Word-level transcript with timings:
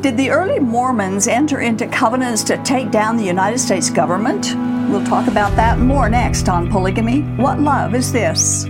Did 0.00 0.16
the 0.16 0.30
early 0.30 0.58
Mormons 0.58 1.28
enter 1.28 1.60
into 1.60 1.86
covenants 1.86 2.42
to 2.44 2.56
take 2.64 2.90
down 2.90 3.18
the 3.18 3.24
United 3.24 3.58
States 3.58 3.90
government? 3.90 4.56
We'll 4.90 5.04
talk 5.04 5.28
about 5.28 5.54
that 5.56 5.78
more 5.78 6.08
next 6.08 6.48
on 6.48 6.70
Polygamy. 6.70 7.20
What 7.36 7.60
love 7.60 7.94
is 7.94 8.10
this? 8.10 8.64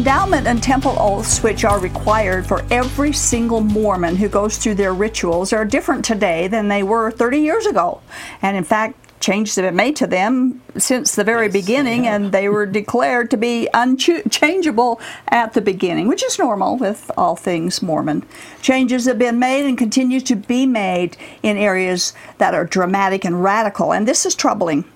Endowment 0.00 0.46
and 0.46 0.62
temple 0.62 0.96
oaths, 0.98 1.42
which 1.42 1.62
are 1.62 1.78
required 1.78 2.46
for 2.46 2.64
every 2.70 3.12
single 3.12 3.60
Mormon 3.60 4.16
who 4.16 4.30
goes 4.30 4.56
through 4.56 4.76
their 4.76 4.94
rituals, 4.94 5.52
are 5.52 5.66
different 5.66 6.06
today 6.06 6.48
than 6.48 6.68
they 6.68 6.82
were 6.82 7.10
30 7.10 7.40
years 7.40 7.66
ago. 7.66 8.00
And 8.40 8.56
in 8.56 8.64
fact, 8.64 8.96
changes 9.20 9.56
have 9.56 9.66
been 9.66 9.76
made 9.76 9.96
to 9.96 10.06
them 10.06 10.62
since 10.78 11.14
the 11.14 11.22
very 11.22 11.48
yes, 11.48 11.52
beginning, 11.52 12.04
yeah. 12.04 12.16
and 12.16 12.32
they 12.32 12.48
were 12.48 12.64
declared 12.64 13.30
to 13.32 13.36
be 13.36 13.68
unchangeable 13.74 15.02
at 15.28 15.52
the 15.52 15.60
beginning, 15.60 16.08
which 16.08 16.24
is 16.24 16.38
normal 16.38 16.78
with 16.78 17.10
all 17.18 17.36
things 17.36 17.82
Mormon. 17.82 18.24
Changes 18.62 19.04
have 19.04 19.18
been 19.18 19.38
made 19.38 19.66
and 19.66 19.76
continue 19.76 20.22
to 20.22 20.34
be 20.34 20.64
made 20.64 21.18
in 21.42 21.58
areas 21.58 22.14
that 22.38 22.54
are 22.54 22.64
dramatic 22.64 23.26
and 23.26 23.44
radical, 23.44 23.92
and 23.92 24.08
this 24.08 24.24
is 24.24 24.34
troubling 24.34 24.86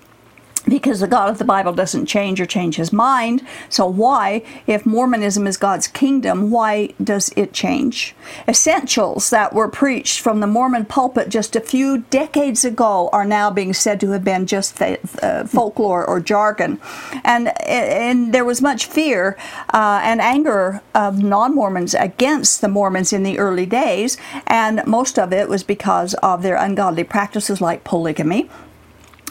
because 0.66 1.00
the 1.00 1.06
God 1.06 1.28
of 1.28 1.38
the 1.38 1.44
Bible 1.44 1.72
doesn't 1.72 2.06
change 2.06 2.40
or 2.40 2.46
change 2.46 2.76
his 2.76 2.92
mind. 2.92 3.46
So, 3.68 3.86
why, 3.86 4.42
if 4.66 4.86
Mormonism 4.86 5.46
is 5.46 5.56
God's 5.56 5.86
kingdom, 5.86 6.50
why 6.50 6.94
does 7.02 7.32
it 7.36 7.52
change? 7.52 8.14
Essentials 8.48 9.30
that 9.30 9.52
were 9.52 9.68
preached 9.68 10.20
from 10.20 10.40
the 10.40 10.46
Mormon 10.46 10.86
pulpit 10.86 11.28
just 11.28 11.56
a 11.56 11.60
few 11.60 11.98
decades 12.10 12.64
ago 12.64 13.10
are 13.12 13.24
now 13.24 13.50
being 13.50 13.72
said 13.72 14.00
to 14.00 14.10
have 14.10 14.24
been 14.24 14.46
just 14.46 14.80
uh, 14.80 15.44
folklore 15.44 16.04
or 16.04 16.20
jargon. 16.20 16.80
And, 17.24 17.52
and 17.68 18.32
there 18.32 18.44
was 18.44 18.62
much 18.62 18.86
fear 18.86 19.36
uh, 19.72 20.00
and 20.02 20.20
anger 20.20 20.82
of 20.94 21.22
non 21.22 21.54
Mormons 21.54 21.94
against 21.94 22.60
the 22.60 22.68
Mormons 22.68 23.12
in 23.12 23.22
the 23.22 23.38
early 23.38 23.66
days, 23.66 24.16
and 24.46 24.84
most 24.86 25.18
of 25.18 25.32
it 25.32 25.48
was 25.48 25.62
because 25.62 26.14
of 26.14 26.42
their 26.42 26.56
ungodly 26.56 27.04
practices 27.04 27.60
like 27.60 27.84
polygamy 27.84 28.48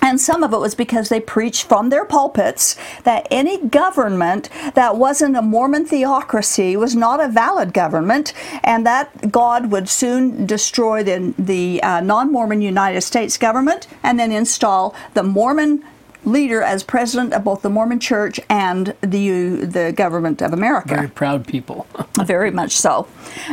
and 0.04 0.20
some 0.20 0.44
of 0.44 0.52
it 0.52 0.60
was 0.60 0.76
because 0.76 1.08
they 1.08 1.22
preached 1.22 1.70
from 1.70 1.90
their 1.90 2.04
pulpits 2.04 2.76
that 3.06 3.26
any 3.32 3.58
government 3.58 4.50
that 4.76 4.98
wasn't 4.98 5.38
a 5.38 5.42
Mormon 5.42 5.86
theocracy 5.86 6.76
was 6.76 6.94
not 6.94 7.24
a 7.24 7.30
valid 7.30 7.74
government, 7.74 8.34
and 8.66 8.86
that 8.86 9.32
God 9.32 9.72
would 9.72 9.88
soon 9.88 10.46
destroy 10.46 11.04
the, 11.04 11.34
the 11.40 11.82
uh, 11.82 12.02
non 12.02 12.34
Mormon 12.34 12.62
United 12.62 13.02
States 13.02 13.38
government 13.38 13.88
and 14.04 14.20
then 14.20 14.34
install 14.34 14.94
the 15.14 15.24
Mormon 15.24 15.82
leader 16.26 16.62
as 16.62 16.84
president 16.84 17.34
of 17.34 17.44
both 17.44 17.62
the 17.62 17.70
Mormon 17.70 18.00
Church 18.00 18.40
and 18.50 18.96
the 19.02 19.66
the 19.66 19.94
government 19.96 20.42
of 20.42 20.54
America. 20.54 20.96
Very 20.96 21.08
proud 21.08 21.48
people. 21.48 21.88
Very 22.26 22.52
much 22.52 22.78
so. 22.78 23.08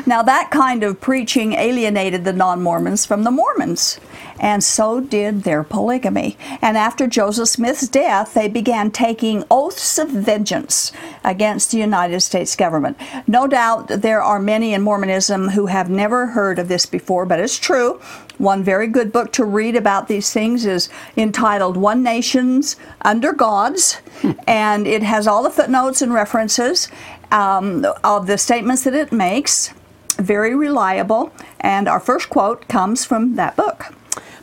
Now 0.07 0.23
that 0.23 0.51
kind 0.51 0.83
of 0.83 1.01
preaching 1.01 1.55
alienated 1.55 2.25
the 2.25 2.33
non-Mormons 2.33 3.07
from 3.07 3.25
the 3.25 3.31
Mormons, 3.31 3.99
and 4.39 4.63
so 4.63 5.01
did 5.01 5.43
their 5.43 5.63
polygamy. 5.63 6.37
And 6.63 6.77
after 6.77 7.07
Joseph 7.07 7.49
Smith's 7.49 7.89
death, 7.89 8.35
they 8.35 8.49
began 8.49 8.91
taking 8.91 9.45
oaths 9.51 9.99
of 9.99 10.09
vengeance 10.09 10.93
against 11.25 11.71
the 11.71 11.79
United 11.79 12.21
States 12.21 12.57
government. 12.57 12.97
No 13.27 13.47
doubt 13.47 13.89
there 13.89 14.23
are 14.23 14.39
many 14.39 14.73
in 14.75 14.83
Mormonism 14.83 15.51
who 15.51 15.67
have 15.67 15.91
never 15.91 16.29
heard 16.29 16.59
of 16.59 16.69
this 16.69 16.87
before, 16.87 17.27
but 17.27 17.41
it's 17.41 17.59
true. 17.59 18.01
One 18.41 18.65
very 18.65 18.87
good 18.87 19.13
book 19.13 19.35
to 19.35 19.45
read 19.45 19.77
about 19.77 20.09
these 20.09 20.33
things 20.33 20.65
is 20.65 20.89
entitled 21.15 21.77
One 21.77 22.03
Nations 22.03 22.77
Under 23.03 23.35
Gods, 23.35 23.99
and 24.47 24.87
it 24.87 25.03
has 25.03 25.27
all 25.27 25.43
the 25.43 25.51
footnotes 25.51 26.01
and 26.01 26.15
references 26.15 26.89
um, 27.31 27.85
of 28.03 28.27
the 28.27 28.39
statements 28.39 28.85
that 28.85 28.95
it 28.95 29.13
makes. 29.13 29.75
Very 30.17 30.55
reliable, 30.55 31.31
and 31.61 31.87
our 31.87 32.01
first 32.01 32.31
quote 32.31 32.67
comes 32.67 33.05
from 33.05 33.37
that 33.37 33.57
book. 33.57 33.95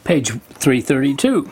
Page 0.03 0.29
332. 0.29 1.49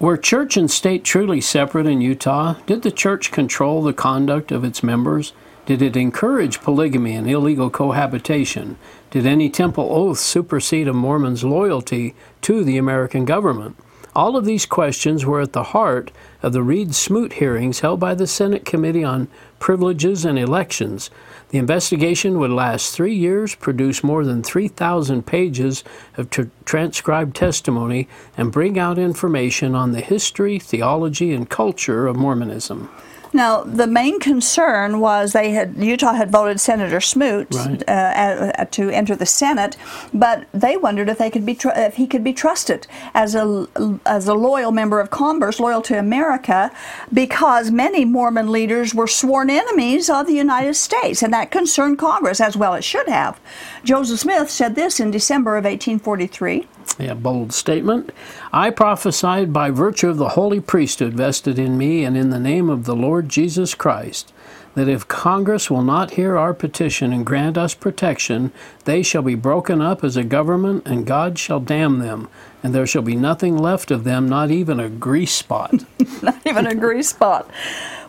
Were 0.00 0.16
church 0.16 0.56
and 0.56 0.70
state 0.70 1.04
truly 1.04 1.42
separate 1.42 1.86
in 1.86 2.00
Utah? 2.00 2.54
Did 2.64 2.80
the 2.80 2.90
church 2.90 3.30
control 3.30 3.82
the 3.82 3.92
conduct 3.92 4.52
of 4.52 4.64
its 4.64 4.82
members? 4.82 5.34
Did 5.64 5.80
it 5.80 5.96
encourage 5.96 6.60
polygamy 6.60 7.14
and 7.14 7.30
illegal 7.30 7.70
cohabitation? 7.70 8.78
Did 9.12 9.26
any 9.26 9.48
temple 9.48 9.88
oath 9.90 10.18
supersede 10.18 10.88
a 10.88 10.92
Mormon's 10.92 11.44
loyalty 11.44 12.16
to 12.40 12.64
the 12.64 12.78
American 12.78 13.24
government? 13.24 13.76
All 14.14 14.36
of 14.36 14.44
these 14.44 14.66
questions 14.66 15.24
were 15.24 15.40
at 15.40 15.52
the 15.52 15.62
heart 15.62 16.10
of 16.42 16.52
the 16.52 16.64
Reed 16.64 16.96
Smoot 16.96 17.34
hearings 17.34 17.80
held 17.80 18.00
by 18.00 18.14
the 18.14 18.26
Senate 18.26 18.64
Committee 18.64 19.04
on 19.04 19.28
Privileges 19.60 20.24
and 20.24 20.36
Elections. 20.36 21.10
The 21.50 21.58
investigation 21.58 22.38
would 22.40 22.50
last 22.50 22.92
three 22.92 23.14
years, 23.14 23.54
produce 23.54 24.02
more 24.02 24.24
than 24.24 24.42
3,000 24.42 25.24
pages 25.24 25.84
of 26.16 26.28
tr- 26.28 26.42
transcribed 26.64 27.36
testimony, 27.36 28.08
and 28.36 28.52
bring 28.52 28.78
out 28.78 28.98
information 28.98 29.74
on 29.74 29.92
the 29.92 30.00
history, 30.00 30.58
theology, 30.58 31.32
and 31.32 31.48
culture 31.48 32.06
of 32.08 32.16
Mormonism. 32.16 32.90
Now, 33.32 33.62
the 33.62 33.86
main 33.86 34.20
concern 34.20 35.00
was 35.00 35.32
they 35.32 35.52
had 35.52 35.76
Utah 35.76 36.12
had 36.12 36.30
voted 36.30 36.60
Senator 36.60 37.00
Smoot 37.00 37.48
right. 37.54 37.88
uh, 37.88 38.64
to 38.66 38.90
enter 38.90 39.16
the 39.16 39.26
Senate, 39.26 39.76
but 40.12 40.46
they 40.52 40.76
wondered 40.76 41.08
if 41.08 41.18
they 41.18 41.30
could 41.30 41.46
be 41.46 41.54
tr- 41.54 41.70
if 41.74 41.94
he 41.94 42.06
could 42.06 42.22
be 42.22 42.34
trusted 42.34 42.86
as 43.14 43.34
a 43.34 43.66
as 44.04 44.28
a 44.28 44.34
loyal 44.34 44.70
member 44.70 45.00
of 45.00 45.10
Congress, 45.10 45.58
loyal 45.58 45.82
to 45.82 45.98
America, 45.98 46.70
because 47.12 47.70
many 47.70 48.04
Mormon 48.04 48.52
leaders 48.52 48.94
were 48.94 49.06
sworn 49.06 49.48
enemies 49.48 50.10
of 50.10 50.26
the 50.26 50.34
United 50.34 50.74
States, 50.74 51.22
and 51.22 51.32
that 51.32 51.50
concerned 51.50 51.98
Congress 51.98 52.40
as 52.40 52.56
well 52.56 52.74
it 52.74 52.84
should 52.84 53.08
have. 53.08 53.40
Joseph 53.84 54.20
Smith 54.20 54.50
said 54.50 54.74
this 54.74 55.00
in 55.00 55.10
December 55.10 55.56
of 55.56 55.64
1843. 55.64 56.66
A 56.98 57.14
bold 57.14 57.52
statement. 57.52 58.10
I 58.52 58.70
prophesied 58.70 59.52
by 59.52 59.70
virtue 59.70 60.08
of 60.08 60.18
the 60.18 60.30
holy 60.30 60.60
priesthood 60.60 61.14
vested 61.14 61.58
in 61.58 61.78
me 61.78 62.04
and 62.04 62.16
in 62.16 62.30
the 62.30 62.40
name 62.40 62.68
of 62.68 62.84
the 62.84 62.96
Lord 62.96 63.28
Jesus 63.28 63.74
Christ 63.74 64.32
that 64.74 64.88
if 64.88 65.06
Congress 65.08 65.70
will 65.70 65.82
not 65.82 66.12
hear 66.12 66.36
our 66.36 66.54
petition 66.54 67.12
and 67.12 67.26
grant 67.26 67.58
us 67.58 67.74
protection, 67.74 68.52
they 68.84 69.02
shall 69.02 69.22
be 69.22 69.34
broken 69.34 69.82
up 69.82 70.02
as 70.02 70.16
a 70.16 70.24
government, 70.24 70.86
and 70.86 71.06
God 71.06 71.38
shall 71.38 71.60
damn 71.60 71.98
them, 71.98 72.28
and 72.62 72.74
there 72.74 72.86
shall 72.86 73.02
be 73.02 73.16
nothing 73.16 73.56
left 73.56 73.90
of 73.90 74.04
them, 74.04 74.28
not 74.28 74.50
even 74.50 74.80
a 74.80 74.88
grease 74.88 75.34
spot. 75.34 75.84
not 76.22 76.40
even 76.46 76.66
a 76.66 76.74
grease 76.74 77.10
spot. 77.10 77.50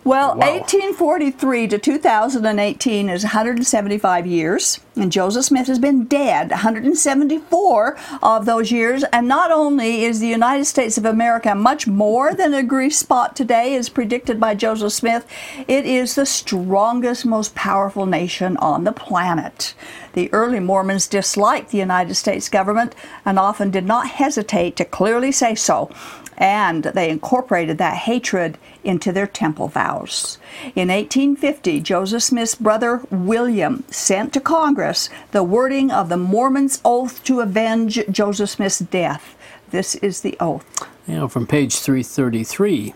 Well, 0.05 0.35
wow. 0.35 0.51
1843 0.51 1.69
to 1.69 1.77
2018 1.77 3.09
is 3.09 3.23
175 3.23 4.27
years, 4.27 4.81
and 4.97 5.09
Joseph 5.09 5.45
Smith 5.45 5.67
has 5.67 5.79
been 5.79 6.03
dead 6.03 6.49
174 6.49 7.97
of 8.21 8.45
those 8.45 8.69
years. 8.69 9.05
And 9.13 9.29
not 9.29 9.49
only 9.49 10.03
is 10.03 10.19
the 10.19 10.27
United 10.27 10.65
States 10.65 10.97
of 10.97 11.05
America 11.05 11.55
much 11.55 11.87
more 11.87 12.35
than 12.35 12.53
a 12.53 12.63
grease 12.63 12.97
spot 12.97 13.33
today, 13.33 13.77
as 13.77 13.87
predicted 13.87 14.41
by 14.41 14.55
Joseph 14.55 14.91
Smith, 14.91 15.25
it 15.69 15.85
is 15.85 16.15
the 16.15 16.25
strongest, 16.25 17.25
most 17.25 17.55
powerful 17.55 18.05
nation 18.05 18.57
on 18.57 18.83
the 18.83 18.91
planet. 18.91 19.73
The 20.13 20.31
early 20.33 20.59
Mormons 20.59 21.07
disliked 21.07 21.71
the 21.71 21.77
United 21.77 22.15
States 22.15 22.49
government 22.49 22.93
and 23.23 23.39
often 23.39 23.71
did 23.71 23.85
not 23.85 24.09
hesitate 24.09 24.75
to 24.75 24.85
clearly 24.85 25.31
say 25.31 25.55
so 25.55 25.89
and 26.37 26.83
they 26.83 27.09
incorporated 27.09 27.77
that 27.77 27.97
hatred 27.97 28.57
into 28.83 29.11
their 29.11 29.27
temple 29.27 29.67
vows. 29.67 30.37
In 30.75 30.89
1850, 30.89 31.81
Joseph 31.81 32.23
Smith's 32.23 32.55
brother 32.55 33.01
William 33.09 33.83
sent 33.89 34.33
to 34.33 34.39
Congress 34.39 35.09
the 35.31 35.43
wording 35.43 35.91
of 35.91 36.09
the 36.09 36.17
Mormon's 36.17 36.81
oath 36.83 37.23
to 37.23 37.41
avenge 37.41 37.99
Joseph 38.09 38.49
Smith's 38.49 38.79
death. 38.79 39.35
This 39.71 39.95
is 39.95 40.21
the 40.21 40.37
oath. 40.39 40.65
Now, 41.07 41.27
from 41.27 41.47
page 41.47 41.79
333. 41.79 42.93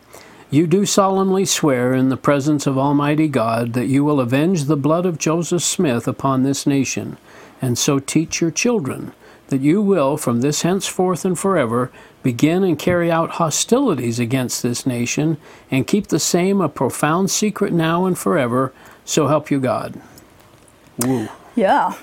You 0.50 0.66
do 0.66 0.86
solemnly 0.86 1.44
swear 1.44 1.94
in 1.94 2.08
the 2.08 2.16
presence 2.16 2.66
of 2.66 2.78
Almighty 2.78 3.28
God 3.28 3.74
that 3.74 3.88
you 3.88 4.06
will 4.06 4.22
avenge 4.22 4.64
the 4.64 4.78
blood 4.78 5.06
of 5.06 5.18
Joseph 5.18 5.62
Smith 5.62 6.08
upon 6.08 6.44
this 6.44 6.66
nation, 6.66 7.18
and 7.62 7.78
so 7.78 8.00
teach 8.00 8.40
your 8.40 8.52
children 8.52 9.12
that 9.48 9.62
you 9.62 9.82
will, 9.82 10.18
from 10.18 10.42
this 10.42 10.62
henceforth 10.62 11.26
and 11.26 11.38
forever, 11.38 11.92
begin 12.24 12.64
and 12.64 12.78
carry 12.78 13.12
out 13.12 13.32
hostilities 13.32 14.20
against 14.20 14.62
this 14.62 14.86
nation, 14.86 15.38
and 15.72 15.88
keep 15.88 16.08
the 16.08 16.20
same 16.20 16.62
a 16.62 16.70
profound 16.70 17.32
secret 17.32 17.72
now 17.72 18.06
and 18.06 18.18
forever, 18.18 18.74
so 19.06 19.28
help 19.28 19.50
you 19.50 19.60
God. 19.60 20.00
Woo. 21.00 21.30
Yeah. 21.56 21.94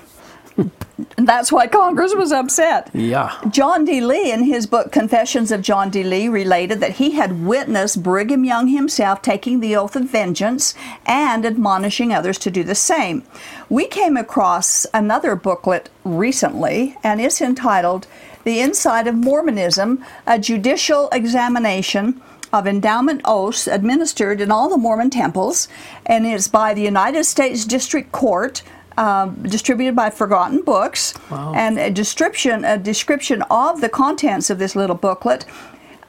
And 0.57 1.27
that's 1.27 1.51
why 1.51 1.67
Congress 1.67 2.15
was 2.15 2.31
upset. 2.31 2.89
Yeah. 2.93 3.37
John 3.49 3.83
D. 3.83 3.99
Lee, 3.99 4.31
in 4.31 4.43
his 4.43 4.65
book 4.65 4.91
Confessions 4.91 5.51
of 5.51 5.61
John 5.61 5.89
D. 5.89 6.03
Lee, 6.03 6.29
related 6.29 6.79
that 6.79 6.93
he 6.93 7.11
had 7.11 7.45
witnessed 7.45 8.01
Brigham 8.01 8.45
Young 8.45 8.67
himself 8.67 9.21
taking 9.21 9.59
the 9.59 9.75
oath 9.75 9.95
of 9.95 10.09
vengeance 10.09 10.73
and 11.05 11.45
admonishing 11.45 12.13
others 12.13 12.37
to 12.39 12.51
do 12.51 12.63
the 12.63 12.75
same. 12.75 13.23
We 13.69 13.87
came 13.87 14.15
across 14.15 14.85
another 14.93 15.35
booklet 15.35 15.89
recently, 16.03 16.97
and 17.03 17.19
it's 17.19 17.41
entitled 17.41 18.07
The 18.43 18.61
Inside 18.61 19.07
of 19.07 19.15
Mormonism 19.15 20.03
A 20.25 20.39
Judicial 20.39 21.09
Examination 21.11 22.21
of 22.53 22.67
endowment 22.67 23.19
oaths 23.25 23.67
administered 23.67 24.39
in 24.39 24.49
all 24.49 24.69
the 24.69 24.77
Mormon 24.77 25.09
temples, 25.09 25.67
and 26.05 26.25
it's 26.25 26.47
by 26.47 26.73
the 26.73 26.83
United 26.83 27.25
States 27.25 27.65
District 27.65 28.13
Court. 28.13 28.63
Um, 28.97 29.35
distributed 29.43 29.93
by 29.93 30.09
Forgotten 30.09 30.61
Books, 30.61 31.13
Wow. 31.29 31.51
and 31.53 31.77
a 31.77 31.89
description 31.91 32.63
a 32.63 32.77
description 32.77 33.41
of 33.51 33.81
the 33.81 33.89
contents 33.89 34.49
of 34.49 34.57
this 34.57 34.73
little 34.73 34.95
booklet 34.95 35.43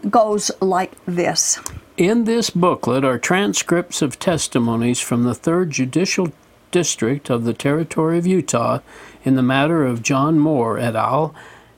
goes 0.08 0.52
like 0.60 0.92
this. 1.04 1.58
In 1.96 2.24
this 2.24 2.50
booklet 2.50 3.04
are 3.04 3.18
transcripts 3.18 4.02
of 4.02 4.20
testimonies 4.20 5.00
from 5.00 5.24
the 5.24 5.32
3rd 5.34 5.70
Judicial 5.70 6.28
District 6.70 7.28
of 7.30 7.44
the 7.44 7.54
Territory 7.54 8.18
of 8.18 8.26
Utah 8.26 8.78
in 9.24 9.34
the 9.34 9.42
matter 9.42 9.84
of 9.84 10.02
John 10.02 10.38
Moore 10.38 10.78
et 10.78 10.94
al. 10.94 11.34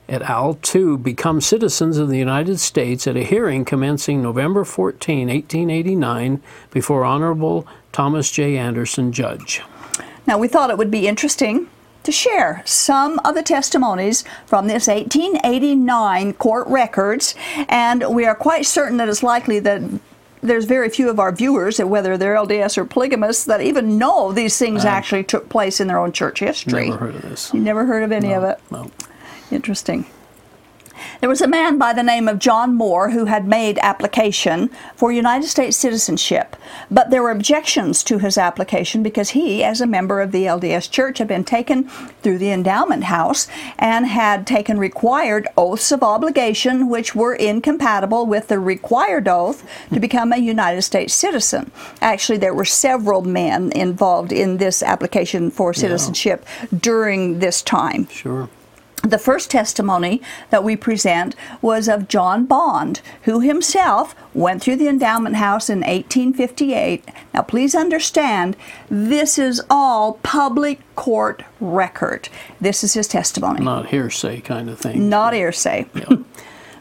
et 0.07 0.21
al. 0.21 0.55
to 0.61 0.97
become 0.97 1.41
citizens 1.41 1.97
of 1.97 2.09
the 2.09 2.17
United 2.19 2.59
States 2.59 3.07
at 3.07 3.15
a 3.17 3.23
hearing 3.23 3.65
commencing 3.65 4.21
November 4.21 4.63
14, 4.63 5.27
1889, 5.29 6.41
before 6.69 7.03
Honorable 7.05 7.65
Thomas 7.91 8.29
J. 8.29 8.57
Anderson, 8.57 9.11
Judge. 9.11 9.61
Now, 10.29 10.37
we 10.37 10.47
thought 10.47 10.69
it 10.69 10.77
would 10.77 10.91
be 10.91 11.07
interesting 11.07 11.71
to 12.03 12.11
share 12.11 12.61
some 12.63 13.17
of 13.25 13.33
the 13.33 13.41
testimonies 13.41 14.23
from 14.45 14.67
this 14.67 14.85
1889 14.85 16.33
court 16.33 16.67
records, 16.67 17.33
and 17.67 18.05
we 18.13 18.25
are 18.25 18.35
quite 18.35 18.67
certain 18.67 18.97
that 18.97 19.09
it's 19.09 19.23
likely 19.23 19.59
that 19.61 19.81
there's 20.43 20.65
very 20.65 20.87
few 20.87 21.09
of 21.09 21.19
our 21.19 21.31
viewers, 21.31 21.79
whether 21.79 22.15
they're 22.15 22.35
LDS 22.35 22.77
or 22.77 22.85
polygamists, 22.85 23.45
that 23.45 23.59
even 23.61 23.97
know 23.97 24.31
these 24.31 24.55
things 24.59 24.85
actually 24.85 25.23
took 25.23 25.49
place 25.49 25.81
in 25.81 25.87
their 25.87 25.97
own 25.97 26.11
church 26.11 26.41
history. 26.41 26.91
Never 26.91 26.97
heard 26.97 27.15
of 27.15 27.23
this. 27.23 27.51
You 27.51 27.59
never 27.61 27.87
heard 27.87 28.03
of 28.03 28.11
any 28.11 28.31
of 28.31 28.43
it? 28.43 28.59
No. 28.69 28.91
Interesting. 29.49 30.05
There 31.19 31.29
was 31.29 31.41
a 31.41 31.47
man 31.47 31.77
by 31.77 31.93
the 31.93 32.03
name 32.03 32.27
of 32.27 32.39
John 32.39 32.75
Moore 32.75 33.11
who 33.11 33.25
had 33.25 33.47
made 33.47 33.79
application 33.79 34.69
for 34.95 35.11
United 35.11 35.47
States 35.47 35.77
citizenship, 35.77 36.55
but 36.89 37.09
there 37.09 37.23
were 37.23 37.31
objections 37.31 38.03
to 38.03 38.19
his 38.19 38.37
application 38.37 39.03
because 39.03 39.31
he, 39.31 39.63
as 39.63 39.81
a 39.81 39.87
member 39.87 40.21
of 40.21 40.31
the 40.31 40.45
LDS 40.45 40.89
Church, 40.89 41.17
had 41.17 41.27
been 41.27 41.43
taken 41.43 41.89
through 42.21 42.37
the 42.37 42.51
endowment 42.51 43.05
house 43.05 43.47
and 43.77 44.07
had 44.07 44.45
taken 44.47 44.79
required 44.79 45.47
oaths 45.57 45.91
of 45.91 46.03
obligation 46.03 46.89
which 46.89 47.15
were 47.15 47.33
incompatible 47.33 48.25
with 48.25 48.47
the 48.47 48.59
required 48.59 49.27
oath 49.27 49.65
to 49.93 49.99
become 49.99 50.33
a 50.33 50.37
United 50.37 50.81
States 50.81 51.13
citizen. 51.13 51.71
Actually, 52.01 52.37
there 52.37 52.53
were 52.53 52.65
several 52.65 53.21
men 53.21 53.71
involved 53.73 54.31
in 54.31 54.57
this 54.57 54.83
application 54.83 55.51
for 55.51 55.73
citizenship 55.73 56.45
during 56.77 57.39
this 57.39 57.61
time. 57.61 58.07
Sure. 58.07 58.49
The 59.03 59.17
first 59.17 59.49
testimony 59.49 60.21
that 60.49 60.63
we 60.63 60.75
present 60.75 61.35
was 61.61 61.87
of 61.87 62.07
John 62.07 62.45
Bond, 62.45 63.01
who 63.23 63.39
himself 63.39 64.15
went 64.33 64.61
through 64.61 64.75
the 64.75 64.87
endowment 64.89 65.37
house 65.37 65.69
in 65.69 65.79
1858. 65.79 67.05
Now, 67.33 67.41
please 67.41 67.75
understand, 67.75 68.57
this 68.89 69.37
is 69.37 69.61
all 69.69 70.13
public 70.21 70.81
court 70.95 71.43
record. 71.61 72.29
This 72.59 72.83
is 72.83 72.93
his 72.93 73.07
testimony, 73.07 73.63
Not 73.63 73.87
hearsay 73.87 74.41
kind 74.41 74.69
of 74.69 74.79
thing. 74.79 75.07
not 75.09 75.33
hearsay. 75.33 75.85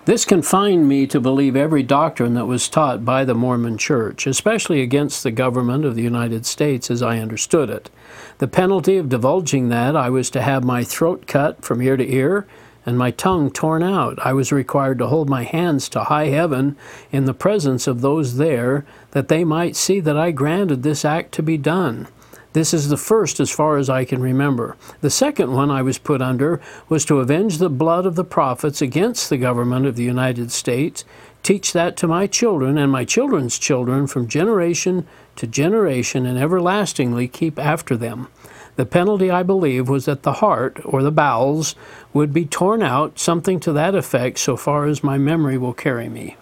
This 0.09 0.25
confined 0.25 0.89
me 0.89 1.07
to 1.07 1.21
believe 1.21 1.55
every 1.55 1.83
doctrine 1.83 2.33
that 2.33 2.47
was 2.47 2.67
taught 2.71 3.05
by 3.05 3.27
the 3.27 3.35
Mormon 3.35 3.77
Church, 3.77 4.27
especially 4.27 4.81
against 4.81 5.23
the 5.23 5.31
government 5.31 5.85
of 5.85 5.97
the 5.97 6.03
United 6.03 6.47
States 6.47 6.91
as 6.91 7.03
I 7.03 7.19
understood 7.19 7.69
it. 7.69 7.91
The 8.39 8.47
penalty 8.47 8.97
of 8.99 9.09
divulging 9.09 9.69
that 9.69 9.97
I 9.97 10.11
was 10.11 10.31
to 10.31 10.43
have 10.43 10.63
my 10.63 10.85
throat 10.85 11.27
cut 11.27 11.65
from 11.65 11.83
ear 11.83 11.97
to 11.97 12.09
ear 12.09 12.47
and 12.87 12.97
my 12.97 13.11
tongue 13.11 13.51
torn 13.51 13.83
out. 13.83 14.17
I 14.25 14.33
was 14.33 14.53
required 14.53 14.99
to 14.99 15.09
hold 15.09 15.29
my 15.29 15.43
hands 15.43 15.89
to 15.91 16.05
high 16.05 16.29
heaven 16.29 16.77
in 17.11 17.25
the 17.25 17.35
presence 17.35 17.89
of 17.89 18.01
those 18.01 18.37
there, 18.37 18.87
that 19.11 19.27
they 19.27 19.45
might 19.45 19.75
see 19.75 19.99
that 20.01 20.17
I 20.17 20.31
granted 20.31 20.85
this 20.85 21.05
act 21.05 21.33
to 21.33 21.43
be 21.43 21.59
done. 21.59 22.07
This 22.53 22.73
is 22.73 22.89
the 22.89 22.97
first 22.97 23.41
as 23.41 23.51
far 23.51 23.77
as 23.77 23.91
I 23.91 24.05
can 24.05 24.23
remember. 24.23 24.77
The 25.01 25.11
second 25.11 25.53
one 25.53 25.71
I 25.71 25.83
was 25.83 25.99
put 25.99 26.23
under 26.23 26.61
was 26.89 27.05
to 27.07 27.19
avenge 27.19 27.59
the 27.59 27.69
blood 27.69 28.07
of 28.07 28.15
the 28.15 28.25
prophets 28.25 28.81
against 28.81 29.29
the 29.29 29.37
government 29.37 29.85
of 29.85 29.97
the 29.97 30.05
United 30.05 30.51
States, 30.51 31.05
teach 31.43 31.73
that 31.73 31.97
to 31.99 32.09
my 32.09 32.27
children 32.27 32.79
and 32.79 32.91
my 32.91 33.05
children's 33.05 33.59
children 33.59 34.07
from 34.07 34.29
generation 34.29 35.07
to 35.39 35.47
generation, 35.47 36.27
and 36.27 36.39
everlastingly 36.39 37.27
keep 37.27 37.59
after 37.59 37.97
them. 37.97 38.29
The 38.77 38.87
penalty, 38.87 39.31
I 39.31 39.43
believe, 39.43 39.89
was 39.89 40.05
that 40.05 40.23
the 40.23 40.35
heart, 40.35 40.81
or 40.85 41.03
the 41.03 41.11
bowels, 41.11 41.75
would 42.13 42.33
be 42.33 42.45
torn 42.45 42.83
out, 42.83 43.19
something 43.19 43.59
to 43.61 43.73
that 43.73 43.97
effect, 43.97 44.39
so 44.39 44.57
far 44.57 44.87
as 44.87 45.03
my 45.03 45.19
memory 45.19 45.59
will 45.59 45.73
carry 45.73 46.09
me. 46.09 46.37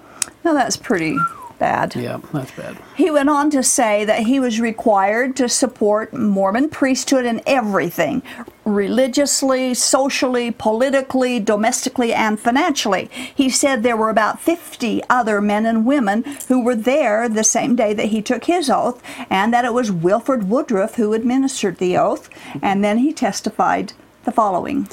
Now, 0.44 0.52
that's 0.52 0.76
pretty 0.76 1.16
bad. 1.58 1.94
Yeah, 1.94 2.20
that's 2.32 2.52
bad. 2.52 2.78
He 2.96 3.10
went 3.10 3.28
on 3.28 3.50
to 3.50 3.62
say 3.62 4.04
that 4.04 4.20
he 4.20 4.40
was 4.40 4.60
required 4.60 5.36
to 5.36 5.48
support 5.48 6.12
Mormon 6.12 6.68
priesthood 6.68 7.24
in 7.24 7.40
everything 7.46 8.22
religiously, 8.64 9.72
socially, 9.74 10.50
politically, 10.50 11.38
domestically, 11.38 12.12
and 12.12 12.38
financially. 12.38 13.08
He 13.34 13.48
said 13.48 13.82
there 13.82 13.96
were 13.96 14.10
about 14.10 14.40
50 14.40 15.02
other 15.08 15.40
men 15.40 15.64
and 15.66 15.86
women 15.86 16.24
who 16.48 16.62
were 16.62 16.74
there 16.74 17.28
the 17.28 17.44
same 17.44 17.76
day 17.76 17.94
that 17.94 18.06
he 18.06 18.20
took 18.20 18.44
his 18.44 18.68
oath, 18.68 19.02
and 19.30 19.54
that 19.54 19.64
it 19.64 19.72
was 19.72 19.92
Wilford 19.92 20.50
Woodruff 20.50 20.96
who 20.96 21.12
administered 21.12 21.78
the 21.78 21.96
oath. 21.96 22.28
And 22.60 22.82
then 22.82 22.98
he 22.98 23.12
testified 23.12 23.92
the 24.24 24.32
following. 24.32 24.88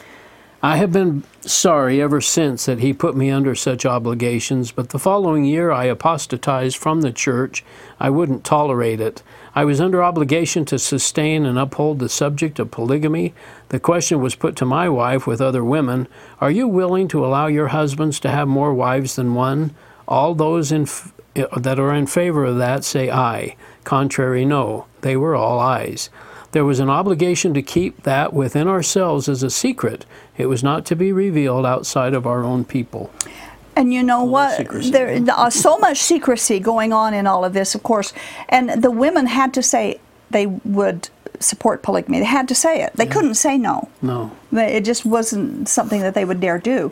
I 0.66 0.78
have 0.78 0.94
been 0.94 1.24
sorry 1.42 2.02
ever 2.02 2.22
since 2.22 2.68
that 2.68 2.80
he 2.80 2.94
put 2.94 3.18
me 3.18 3.30
under 3.30 3.54
such 3.54 3.86
obligations, 3.86 4.72
but 4.72 4.92
the 4.92 4.98
following 4.98 5.44
year 5.44 5.74
I 5.74 5.84
apostatized 5.84 6.78
from 6.78 7.02
the 7.02 7.12
church. 7.12 7.66
I 8.00 8.10
wouldn't 8.10 8.46
tolerate 8.46 9.02
it. 9.02 9.24
I 9.54 9.66
was 9.66 9.82
under 9.82 10.02
obligation 10.02 10.64
to 10.66 10.80
sustain 10.80 11.46
and 11.46 11.60
uphold 11.60 12.00
the 12.00 12.08
subject 12.08 12.60
of 12.60 12.72
polygamy. 12.72 13.34
The 13.70 13.80
question 13.82 14.22
was 14.22 14.36
put 14.36 14.56
to 14.56 14.66
my 14.66 14.88
wife 14.88 15.28
with 15.28 15.42
other 15.42 15.66
women 15.66 16.08
Are 16.40 16.52
you 16.52 16.70
willing 16.70 17.10
to 17.10 17.26
allow 17.26 17.48
your 17.48 17.68
husbands 17.68 18.18
to 18.22 18.32
have 18.32 18.48
more 18.48 18.74
wives 18.74 19.18
than 19.18 19.36
one? 19.36 19.76
All 20.08 20.34
those 20.34 20.72
in 20.72 20.84
f- 20.84 21.12
uh, 21.36 21.60
that 21.60 21.78
are 21.78 21.94
in 21.94 22.08
favor 22.08 22.46
of 22.46 22.58
that 22.60 22.86
say 22.86 23.12
aye. 23.12 23.58
Contrary, 23.84 24.46
no. 24.46 24.86
They 25.02 25.18
were 25.18 25.36
all 25.36 25.60
ayes. 25.60 26.10
There 26.54 26.64
was 26.64 26.80
an 26.80 26.90
obligation 26.90 27.56
to 27.56 27.64
keep 27.64 28.04
that 28.04 28.32
within 28.32 28.68
ourselves 28.68 29.28
as 29.28 29.42
a 29.42 29.50
secret. 29.50 30.06
It 30.38 30.48
was 30.48 30.64
not 30.64 30.86
to 30.88 30.96
be 30.96 31.12
revealed 31.12 31.66
outside 31.66 32.14
of 32.14 32.26
our 32.26 32.44
own 32.44 32.66
people. 32.66 33.12
And 33.76 33.94
you 33.94 34.04
know 34.04 34.24
what? 34.24 34.68
There 34.92 35.24
uh, 35.32 35.50
so 35.50 35.78
much 35.78 35.98
secrecy 35.98 36.60
going 36.60 36.94
on 36.94 37.14
in 37.14 37.26
all 37.26 37.44
of 37.44 37.54
this, 37.54 37.76
of 37.76 37.84
course. 37.84 38.14
And 38.50 38.84
the 38.84 38.92
women 38.92 39.26
had 39.26 39.54
to 39.56 39.64
say 39.64 40.00
they 40.30 40.46
would 40.46 41.10
support 41.40 41.82
polygamy. 41.82 42.20
They 42.20 42.26
had 42.26 42.48
to 42.50 42.56
say 42.56 42.84
it. 42.84 42.94
They 42.96 43.06
couldn't 43.06 43.36
say 43.36 43.58
no. 43.58 43.90
No. 44.02 44.32
It 44.52 44.86
just 44.86 45.06
wasn't 45.06 45.68
something 45.68 46.02
that 46.02 46.14
they 46.14 46.26
would 46.26 46.40
dare 46.40 46.60
do. 46.60 46.92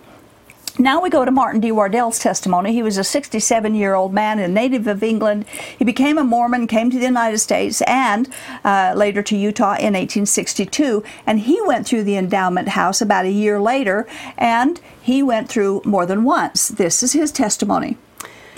Now 0.81 0.99
we 0.99 1.11
go 1.11 1.23
to 1.23 1.29
Martin 1.29 1.61
D. 1.61 1.71
Wardell's 1.71 2.17
testimony. 2.17 2.73
He 2.73 2.81
was 2.81 2.97
a 2.97 3.03
67 3.03 3.75
year 3.75 3.93
old 3.93 4.13
man, 4.13 4.39
a 4.39 4.47
native 4.47 4.87
of 4.87 5.03
England. 5.03 5.45
He 5.77 5.85
became 5.85 6.17
a 6.17 6.23
Mormon, 6.23 6.65
came 6.65 6.89
to 6.89 6.97
the 6.97 7.05
United 7.05 7.37
States, 7.37 7.81
and 7.83 8.27
uh, 8.65 8.93
later 8.95 9.21
to 9.21 9.37
Utah 9.37 9.73
in 9.73 9.93
1862. 9.93 11.03
And 11.27 11.41
he 11.41 11.61
went 11.61 11.85
through 11.85 12.03
the 12.05 12.17
endowment 12.17 12.69
house 12.69 12.99
about 12.99 13.25
a 13.25 13.31
year 13.31 13.61
later, 13.61 14.07
and 14.39 14.81
he 14.99 15.21
went 15.21 15.49
through 15.49 15.83
more 15.85 16.07
than 16.07 16.23
once. 16.23 16.69
This 16.69 17.03
is 17.03 17.13
his 17.13 17.31
testimony, 17.31 17.97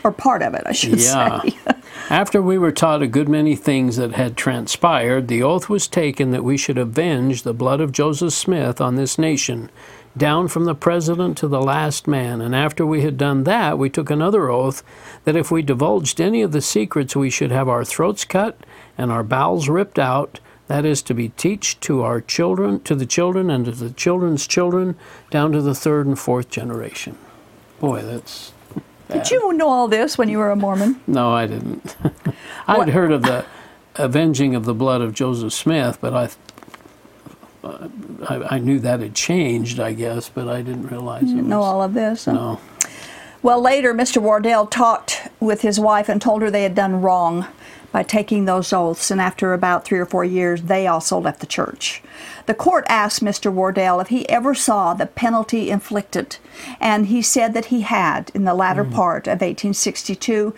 or 0.01 0.13
part 0.13 0.41
of 0.41 0.53
it, 0.53 0.63
I 0.65 0.71
should 0.71 1.01
Yeah. 1.01 1.41
say. 1.41 1.57
After 2.09 2.41
we 2.41 2.57
were 2.57 2.71
taught 2.71 3.01
a 3.01 3.07
good 3.07 3.27
many 3.27 3.55
things 3.55 3.97
that 3.97 4.13
had 4.13 4.37
transpired, 4.37 5.27
the 5.27 5.43
oath 5.43 5.67
was 5.67 5.87
taken 5.89 6.31
that 6.31 6.43
we 6.43 6.55
should 6.55 6.77
avenge 6.77 7.43
the 7.43 7.53
blood 7.53 7.81
of 7.81 7.91
Joseph 7.91 8.33
Smith 8.33 8.79
on 8.79 8.95
this 8.95 9.17
nation, 9.17 9.69
down 10.15 10.47
from 10.47 10.65
the 10.65 10.75
president 10.75 11.37
to 11.37 11.47
the 11.47 11.61
last 11.61 12.07
man. 12.07 12.41
And 12.41 12.55
after 12.55 12.85
we 12.85 13.01
had 13.01 13.17
done 13.17 13.43
that, 13.45 13.77
we 13.77 13.89
took 13.89 14.09
another 14.09 14.49
oath 14.49 14.83
that 15.23 15.35
if 15.35 15.49
we 15.51 15.61
divulged 15.61 16.21
any 16.21 16.41
of 16.41 16.51
the 16.51 16.61
secrets, 16.61 17.15
we 17.15 17.29
should 17.29 17.51
have 17.51 17.67
our 17.67 17.83
throats 17.83 18.25
cut 18.25 18.57
and 18.97 19.11
our 19.11 19.23
bowels 19.23 19.69
ripped 19.69 19.97
out. 19.97 20.39
That 20.67 20.85
is 20.85 21.01
to 21.03 21.13
be 21.13 21.29
teach 21.29 21.79
to 21.81 22.03
our 22.03 22.21
children, 22.21 22.79
to 22.81 22.95
the 22.95 23.05
children, 23.05 23.49
and 23.49 23.65
to 23.65 23.71
the 23.71 23.89
children's 23.89 24.47
children, 24.47 24.95
down 25.29 25.51
to 25.51 25.61
the 25.61 25.75
third 25.75 26.07
and 26.07 26.17
fourth 26.17 26.49
generation. 26.49 27.17
Boy, 27.79 28.01
that's 28.01 28.53
Did 29.09 29.29
you 29.29 29.53
know 29.53 29.67
all 29.67 29.87
this 29.87 30.17
when 30.17 30.29
you 30.29 30.37
were 30.37 30.51
a 30.51 30.55
Mormon? 30.55 31.01
no, 31.05 31.31
I 31.33 31.47
didn't. 31.47 31.95
I'd 32.67 32.89
heard 32.89 33.11
of 33.11 33.23
the 33.23 33.45
avenging 33.95 34.55
of 34.55 34.65
the 34.65 34.73
blood 34.73 35.01
of 35.01 35.13
Joseph 35.13 35.53
Smith, 35.53 35.97
but 35.99 36.13
I, 36.13 36.29
I, 37.63 38.55
I 38.55 38.59
knew 38.59 38.79
that 38.79 38.99
had 38.99 39.15
changed, 39.15 39.79
I 39.79 39.93
guess, 39.93 40.29
but 40.29 40.47
I 40.47 40.61
didn't 40.61 40.87
realize. 40.87 41.23
You 41.23 41.35
didn't 41.35 41.49
know 41.49 41.61
all 41.61 41.81
of 41.81 41.93
this. 41.93 42.27
No. 42.27 42.59
Well, 43.41 43.61
later, 43.61 43.93
Mr. 43.93 44.21
Wardell 44.21 44.67
talked 44.67 45.27
with 45.39 45.61
his 45.61 45.79
wife 45.79 46.07
and 46.07 46.21
told 46.21 46.41
her 46.41 46.51
they 46.51 46.63
had 46.63 46.75
done 46.75 47.01
wrong 47.01 47.47
by 47.91 48.01
taking 48.01 48.45
those 48.45 48.73
oaths, 48.73 49.11
and 49.11 49.21
after 49.21 49.53
about 49.53 49.85
three 49.85 49.99
or 49.99 50.05
four 50.05 50.25
years, 50.25 50.63
they 50.63 50.87
also 50.87 51.19
left 51.19 51.41
the 51.41 51.45
church. 51.45 52.01
The 52.47 52.55
court 52.55 52.85
asked 52.89 53.23
Mr. 53.23 53.53
Wardell 53.53 53.99
if 53.99 54.07
he 54.07 54.27
ever 54.27 54.55
saw 54.55 54.93
the 54.93 55.05
penalty 55.05 55.69
inflicted, 55.69 56.37
and 56.79 57.05
he 57.05 57.21
said 57.21 57.53
that 57.53 57.65
he 57.65 57.81
had 57.81 58.31
in 58.33 58.45
the 58.45 58.55
latter 58.55 58.83
mm. 58.83 58.93
part 58.93 59.27
of 59.27 59.41
1862, 59.41 60.55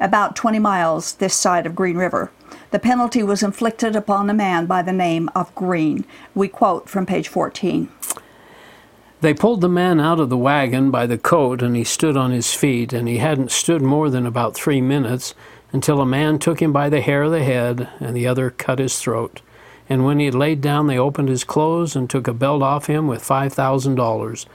about 0.00 0.36
20 0.36 0.58
miles 0.58 1.14
this 1.14 1.34
side 1.34 1.66
of 1.66 1.74
Green 1.74 1.96
River. 1.96 2.30
The 2.70 2.78
penalty 2.78 3.22
was 3.22 3.42
inflicted 3.42 3.96
upon 3.96 4.28
a 4.28 4.34
man 4.34 4.66
by 4.66 4.82
the 4.82 4.92
name 4.92 5.30
of 5.34 5.54
Green. 5.54 6.04
We 6.34 6.48
quote 6.48 6.88
from 6.88 7.06
page 7.06 7.28
14. 7.28 7.88
They 9.22 9.32
pulled 9.32 9.62
the 9.62 9.68
man 9.68 9.98
out 9.98 10.20
of 10.20 10.28
the 10.28 10.36
wagon 10.36 10.90
by 10.90 11.06
the 11.06 11.16
coat, 11.16 11.62
and 11.62 11.74
he 11.74 11.84
stood 11.84 12.16
on 12.16 12.32
his 12.32 12.52
feet, 12.52 12.92
and 12.92 13.08
he 13.08 13.18
hadn't 13.18 13.50
stood 13.50 13.80
more 13.80 14.10
than 14.10 14.26
about 14.26 14.54
three 14.54 14.80
minutes 14.80 15.34
until 15.72 16.00
a 16.00 16.06
man 16.06 16.38
took 16.38 16.60
him 16.60 16.72
by 16.72 16.88
the 16.88 17.00
hair 17.00 17.22
of 17.22 17.32
the 17.32 17.42
head, 17.42 17.88
and 17.98 18.14
the 18.14 18.26
other 18.26 18.50
cut 18.50 18.78
his 18.78 18.98
throat. 18.98 19.40
And 19.88 20.04
when 20.04 20.18
he 20.18 20.26
had 20.26 20.34
laid 20.34 20.60
down, 20.60 20.86
they 20.86 20.98
opened 20.98 21.28
his 21.28 21.44
clothes 21.44 21.96
and 21.96 22.10
took 22.10 22.28
a 22.28 22.34
belt 22.34 22.62
off 22.62 22.86
him 22.86 23.06
with 23.06 23.22
five 23.22 23.52
thousand 23.52 23.94
dollars. 23.94 24.46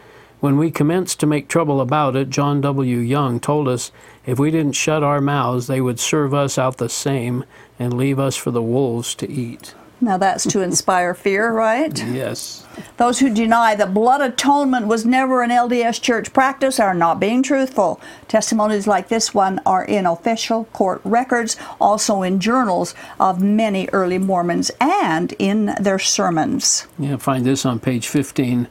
When 0.41 0.57
we 0.57 0.71
commenced 0.71 1.19
to 1.19 1.27
make 1.27 1.47
trouble 1.47 1.79
about 1.79 2.15
it, 2.15 2.29
John 2.29 2.61
W. 2.61 2.97
Young 2.97 3.39
told 3.39 3.67
us 3.67 3.91
if 4.25 4.39
we 4.39 4.51
didn't 4.51 4.73
shut 4.73 5.03
our 5.03 5.21
mouths, 5.21 5.67
they 5.67 5.81
would 5.81 5.99
serve 5.99 6.33
us 6.33 6.57
out 6.57 6.77
the 6.77 6.89
same 6.89 7.43
and 7.79 7.93
leave 7.93 8.19
us 8.19 8.35
for 8.35 8.51
the 8.51 8.61
wolves 8.61 9.15
to 9.15 9.29
eat. 9.29 9.73
Now 10.03 10.17
that's 10.17 10.45
to 10.47 10.61
inspire 10.61 11.13
fear, 11.13 11.51
right? 11.51 11.95
Yes. 12.05 12.65
Those 12.97 13.19
who 13.19 13.31
deny 13.31 13.75
that 13.75 13.93
blood 13.93 14.21
atonement 14.21 14.87
was 14.87 15.05
never 15.05 15.43
an 15.43 15.51
LDS 15.51 16.01
church 16.01 16.33
practice 16.33 16.79
are 16.79 16.95
not 16.95 17.19
being 17.19 17.43
truthful. 17.43 18.01
Testimonies 18.27 18.87
like 18.87 19.09
this 19.09 19.31
one 19.33 19.61
are 19.63 19.85
in 19.85 20.07
official 20.07 20.65
court 20.65 21.01
records, 21.03 21.55
also 21.79 22.23
in 22.23 22.39
journals 22.39 22.95
of 23.19 23.43
many 23.43 23.87
early 23.93 24.17
Mormons, 24.17 24.71
and 24.79 25.33
in 25.37 25.75
their 25.79 25.99
sermons. 25.99 26.87
Yeah, 26.97 27.17
find 27.17 27.45
this 27.45 27.63
on 27.63 27.79
page 27.79 28.07
15. 28.07 28.67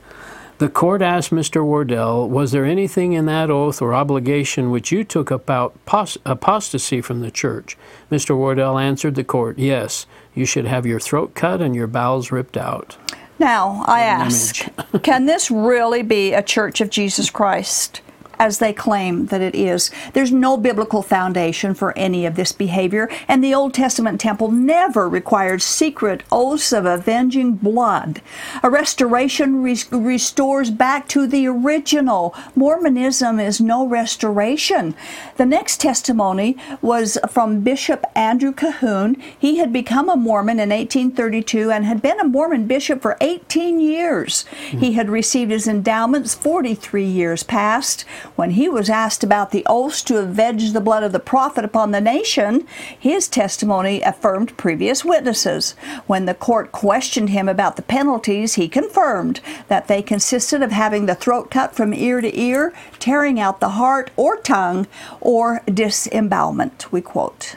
The 0.61 0.69
court 0.69 1.01
asked 1.01 1.31
Mr. 1.31 1.65
Wardell, 1.65 2.29
Was 2.29 2.53
there 2.53 2.67
anything 2.67 3.15
in 3.15 3.25
that 3.25 3.49
oath 3.49 3.81
or 3.81 3.95
obligation 3.95 4.71
which 4.71 4.93
you 4.93 5.05
took 5.05 5.31
about 5.31 5.75
apostasy 5.87 7.01
from 7.01 7.23
the 7.23 7.31
church? 7.31 7.79
Mr. 8.13 8.37
Wardell 8.37 8.77
answered 8.79 9.15
the 9.15 9.25
court, 9.25 9.59
Yes, 9.59 10.05
you 10.35 10.45
should 10.45 10.67
have 10.67 10.85
your 10.85 11.01
throat 11.01 11.35
cut 11.35 11.63
and 11.63 11.75
your 11.75 11.87
bowels 11.87 12.31
ripped 12.31 12.59
out. 12.59 12.99
Now, 13.39 13.85
I 13.87 14.03
ask, 14.03 14.67
can 15.03 15.25
this 15.25 15.51
really 15.51 16.03
be 16.03 16.35
a 16.35 16.43
church 16.43 16.83
of 16.83 16.91
Jesus 16.91 17.31
Christ? 17.31 18.03
As 18.41 18.59
they 18.59 18.73
claim 18.73 19.27
that 19.27 19.43
it 19.43 19.55
is. 19.55 19.91
There's 20.15 20.33
no 20.33 20.57
biblical 20.57 21.03
foundation 21.03 21.75
for 21.75 21.97
any 21.97 22.25
of 22.25 22.37
this 22.37 22.53
behavior, 22.53 23.09
and 23.29 23.45
the 23.45 23.55
Old 23.55 23.75
Testament 23.75 24.19
temple 24.19 24.51
never 24.51 25.09
required 25.09 25.61
secret 25.61 26.23
oaths 26.33 26.73
of 26.73 26.87
avenging 26.87 27.53
blood. 27.53 28.23
A 28.63 28.71
restoration 28.71 29.63
re- 29.63 29.77
restores 29.93 30.71
back 30.71 31.07
to 31.09 31.27
the 31.27 31.47
original. 31.47 32.35
Mormonism 32.57 33.39
is 33.39 33.61
no 33.61 33.87
restoration. 33.87 34.95
The 35.37 35.47
next 35.47 35.79
testimony 35.79 36.57
was 36.81 37.19
from 37.29 37.61
Bishop 37.61 38.07
Andrew 38.15 38.55
Cahoon. 38.55 39.21
He 39.39 39.59
had 39.59 39.71
become 39.71 40.09
a 40.09 40.17
Mormon 40.17 40.59
in 40.59 40.71
1832 40.71 41.71
and 41.71 41.85
had 41.85 42.01
been 42.01 42.19
a 42.19 42.25
Mormon 42.25 42.67
bishop 42.67 43.03
for 43.03 43.19
18 43.21 43.81
years. 43.81 44.47
Mm. 44.71 44.79
He 44.79 44.93
had 44.95 45.11
received 45.11 45.51
his 45.51 45.69
endowments 45.69 46.35
43 46.35 47.05
years 47.05 47.43
past. 47.43 48.07
When 48.37 48.51
he 48.51 48.69
was 48.69 48.89
asked 48.89 49.23
about 49.23 49.51
the 49.51 49.65
oaths 49.67 50.03
to 50.05 50.19
avenge 50.19 50.73
the 50.73 50.81
blood 50.81 51.03
of 51.03 51.13
the 51.13 51.19
prophet 51.19 51.65
upon 51.65 51.91
the 51.91 52.01
nation, 52.01 52.67
his 52.99 53.29
testimony 53.29 54.01
affirmed 54.03 54.57
previous 54.57 55.05
witnesses. 55.05 55.73
When 56.07 56.27
the 56.27 56.35
court 56.35 56.73
questioned 56.73 57.31
him 57.31 57.49
about 57.49 57.77
the 57.77 57.83
penalties, 57.83 58.55
he 58.55 58.69
confirmed 58.69 59.41
that 59.69 59.89
they 59.89 60.03
consisted 60.03 60.63
of 60.63 60.73
having 60.73 61.07
the 61.07 61.15
throat 61.15 61.51
cut 61.51 61.75
from 61.75 61.93
ear 61.93 62.21
to 62.21 62.39
ear, 62.39 62.73
tearing 62.99 63.39
out 63.39 63.61
the 63.61 63.71
heart 63.71 64.11
or 64.17 64.37
tongue, 64.37 64.87
or 65.21 65.63
disembowelment. 65.67 66.91
We 66.93 67.01
quote. 67.01 67.57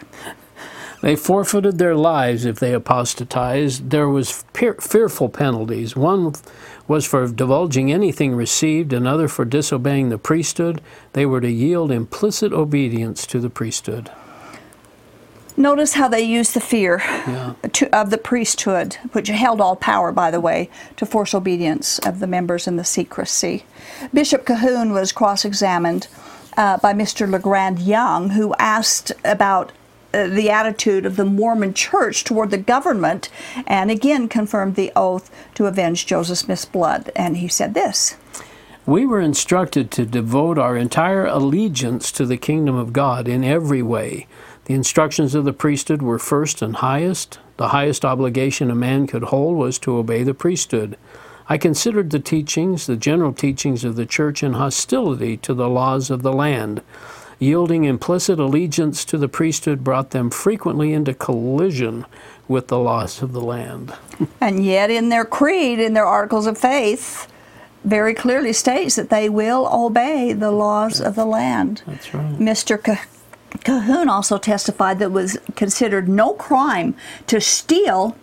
They 1.02 1.18
forfeited 1.18 1.80
their 1.80 1.96
lives 1.98 2.46
if 2.46 2.60
they 2.60 2.74
apostatized. 2.74 3.90
There 3.90 4.08
was 4.08 4.46
fearful 4.54 5.28
penalties. 5.28 5.98
One 5.98 6.34
was 6.88 7.06
for 7.06 7.28
divulging 7.28 7.92
anything 7.92 8.36
received, 8.36 8.94
another 8.94 9.28
for 9.28 9.46
disobeying 9.46 10.10
the 10.10 10.18
priesthood. 10.18 10.82
They 11.14 11.26
were 11.26 11.42
to 11.42 11.52
yield 11.52 11.92
implicit 11.92 12.52
obedience 12.52 13.26
to 13.28 13.40
the 13.40 13.50
priesthood. 13.50 14.12
Notice 15.56 15.94
how 15.94 16.08
they 16.08 16.22
used 16.22 16.56
the 16.56 16.60
fear 16.60 16.98
yeah. 17.06 17.54
to, 17.74 17.96
of 17.96 18.10
the 18.10 18.18
priesthood, 18.18 18.96
which 19.12 19.28
held 19.28 19.62
all 19.62 19.76
power, 19.76 20.12
by 20.12 20.32
the 20.32 20.42
way, 20.42 20.70
to 20.98 21.06
force 21.06 21.36
obedience 21.36 22.00
of 22.00 22.20
the 22.20 22.28
members 22.28 22.68
in 22.68 22.76
the 22.76 22.84
secrecy. 22.84 23.64
Bishop 24.12 24.46
Cahoon 24.46 24.94
was 24.94 25.12
cross 25.12 25.46
examined 25.46 26.08
uh, 26.58 26.78
by 26.78 26.94
Mr. 26.94 27.30
LeGrand 27.30 27.80
Young, 27.80 28.32
who 28.32 28.56
asked 28.58 29.12
about 29.24 29.72
Uh, 30.14 30.28
the 30.28 30.50
attitude 30.50 31.08
of 31.08 31.16
the 31.16 31.26
Mormon 31.26 31.74
church 31.74 32.24
toward 32.24 32.52
the 32.52 32.58
government, 32.58 33.30
and 33.66 33.90
again 33.90 34.30
confirmed 34.30 34.76
the 34.76 34.92
oath 34.96 35.32
to 35.56 35.66
avenge 35.66 36.06
Joseph 36.06 36.38
Smith's 36.38 36.66
blood. 36.66 37.12
And 37.16 37.38
he 37.38 37.48
said 37.48 37.74
this 37.74 38.16
We 38.86 39.08
were 39.08 39.20
instructed 39.20 39.90
to 39.92 40.06
devote 40.06 40.60
our 40.60 40.78
entire 40.78 41.26
allegiance 41.26 42.12
to 42.12 42.28
the 42.28 42.38
kingdom 42.38 42.76
of 42.76 42.94
God 42.94 43.28
in 43.28 43.44
every 43.44 43.82
way. 43.82 44.28
The 44.66 44.76
instructions 44.76 45.34
of 45.34 45.46
the 45.46 45.54
priesthood 45.54 46.04
were 46.04 46.20
first 46.20 46.62
and 46.62 46.76
highest. 46.76 47.40
The 47.58 47.70
highest 47.70 48.06
obligation 48.06 48.70
a 48.70 48.76
man 48.76 49.08
could 49.08 49.24
hold 49.24 49.58
was 49.58 49.80
to 49.80 49.98
obey 49.98 50.22
the 50.22 50.36
priesthood. 50.36 50.96
I 51.50 51.58
considered 51.58 52.12
the 52.12 52.20
teachings, 52.20 52.86
the 52.86 52.96
general 52.96 53.34
teachings 53.34 53.84
of 53.84 53.96
the 53.96 54.06
church, 54.06 54.44
in 54.44 54.54
hostility 54.54 55.38
to 55.38 55.54
the 55.54 55.68
laws 55.68 56.10
of 56.10 56.22
the 56.22 56.32
land. 56.32 56.82
Yielding 57.40 57.84
implicit 57.84 58.40
allegiance 58.40 59.04
to 59.06 59.18
the 59.18 59.28
priesthood 59.28 59.84
brought 59.84 60.12
them 60.12 60.30
frequently 60.30 60.94
into 60.94 61.14
collision 61.14 62.06
with 62.48 62.68
the 62.68 62.80
laws 62.80 63.22
of 63.22 63.34
the 63.34 63.42
land. 63.42 63.94
and 64.42 64.64
yet, 64.66 64.90
in 64.90 65.10
their 65.10 65.26
creed, 65.26 65.80
in 65.80 65.94
their 65.94 66.06
articles 66.06 66.46
of 66.46 66.58
faith, 66.58 67.28
very 67.84 68.14
clearly 68.14 68.54
states 68.54 68.96
that 68.96 69.10
they 69.10 69.30
will 69.30 69.68
obey 69.72 70.34
the 70.34 70.52
laws 70.52 71.02
of 71.02 71.16
the 71.16 71.26
land. 71.26 71.82
That's 71.86 72.14
right. 72.14 72.38
Mr. 72.38 72.78
Cahoon 73.60 74.08
also 74.08 74.38
testified 74.38 75.00
that 75.00 75.06
it 75.06 75.12
was 75.12 75.38
considered 75.56 76.08
no 76.08 76.34
crime 76.34 76.96
to 77.28 77.40
steal 77.42 78.16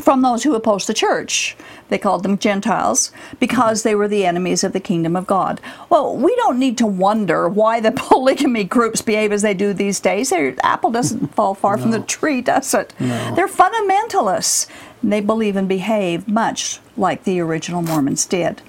from 0.00 0.22
those 0.22 0.42
who 0.42 0.54
opposed 0.54 0.88
the 0.88 0.94
church. 0.94 1.56
They 1.92 1.98
called 1.98 2.22
them 2.22 2.38
Gentiles 2.38 3.12
because 3.38 3.82
they 3.82 3.94
were 3.94 4.08
the 4.08 4.24
enemies 4.24 4.64
of 4.64 4.72
the 4.72 4.80
kingdom 4.80 5.14
of 5.14 5.26
God. 5.26 5.60
Well, 5.90 6.16
we 6.16 6.34
don't 6.36 6.58
need 6.58 6.78
to 6.78 6.86
wonder 6.86 7.50
why 7.50 7.80
the 7.80 7.92
polygamy 7.96 8.64
groups 8.64 9.02
behave 9.02 9.30
as 9.30 9.42
they 9.42 9.52
do 9.52 9.74
these 9.74 10.00
days. 10.00 10.30
Their 10.30 10.56
apple 10.62 10.90
doesn't 10.90 11.26
fall 11.34 11.52
far 11.52 11.76
no. 11.76 11.82
from 11.82 11.90
the 11.90 12.00
tree, 12.00 12.40
does 12.40 12.72
it? 12.72 12.94
No. 12.98 13.34
They're 13.34 13.46
fundamentalists. 13.46 14.68
They 15.02 15.20
believe 15.20 15.54
and 15.54 15.68
behave 15.68 16.26
much 16.26 16.80
like 16.96 17.24
the 17.24 17.40
original 17.40 17.82
Mormons 17.82 18.24
did. 18.24 18.62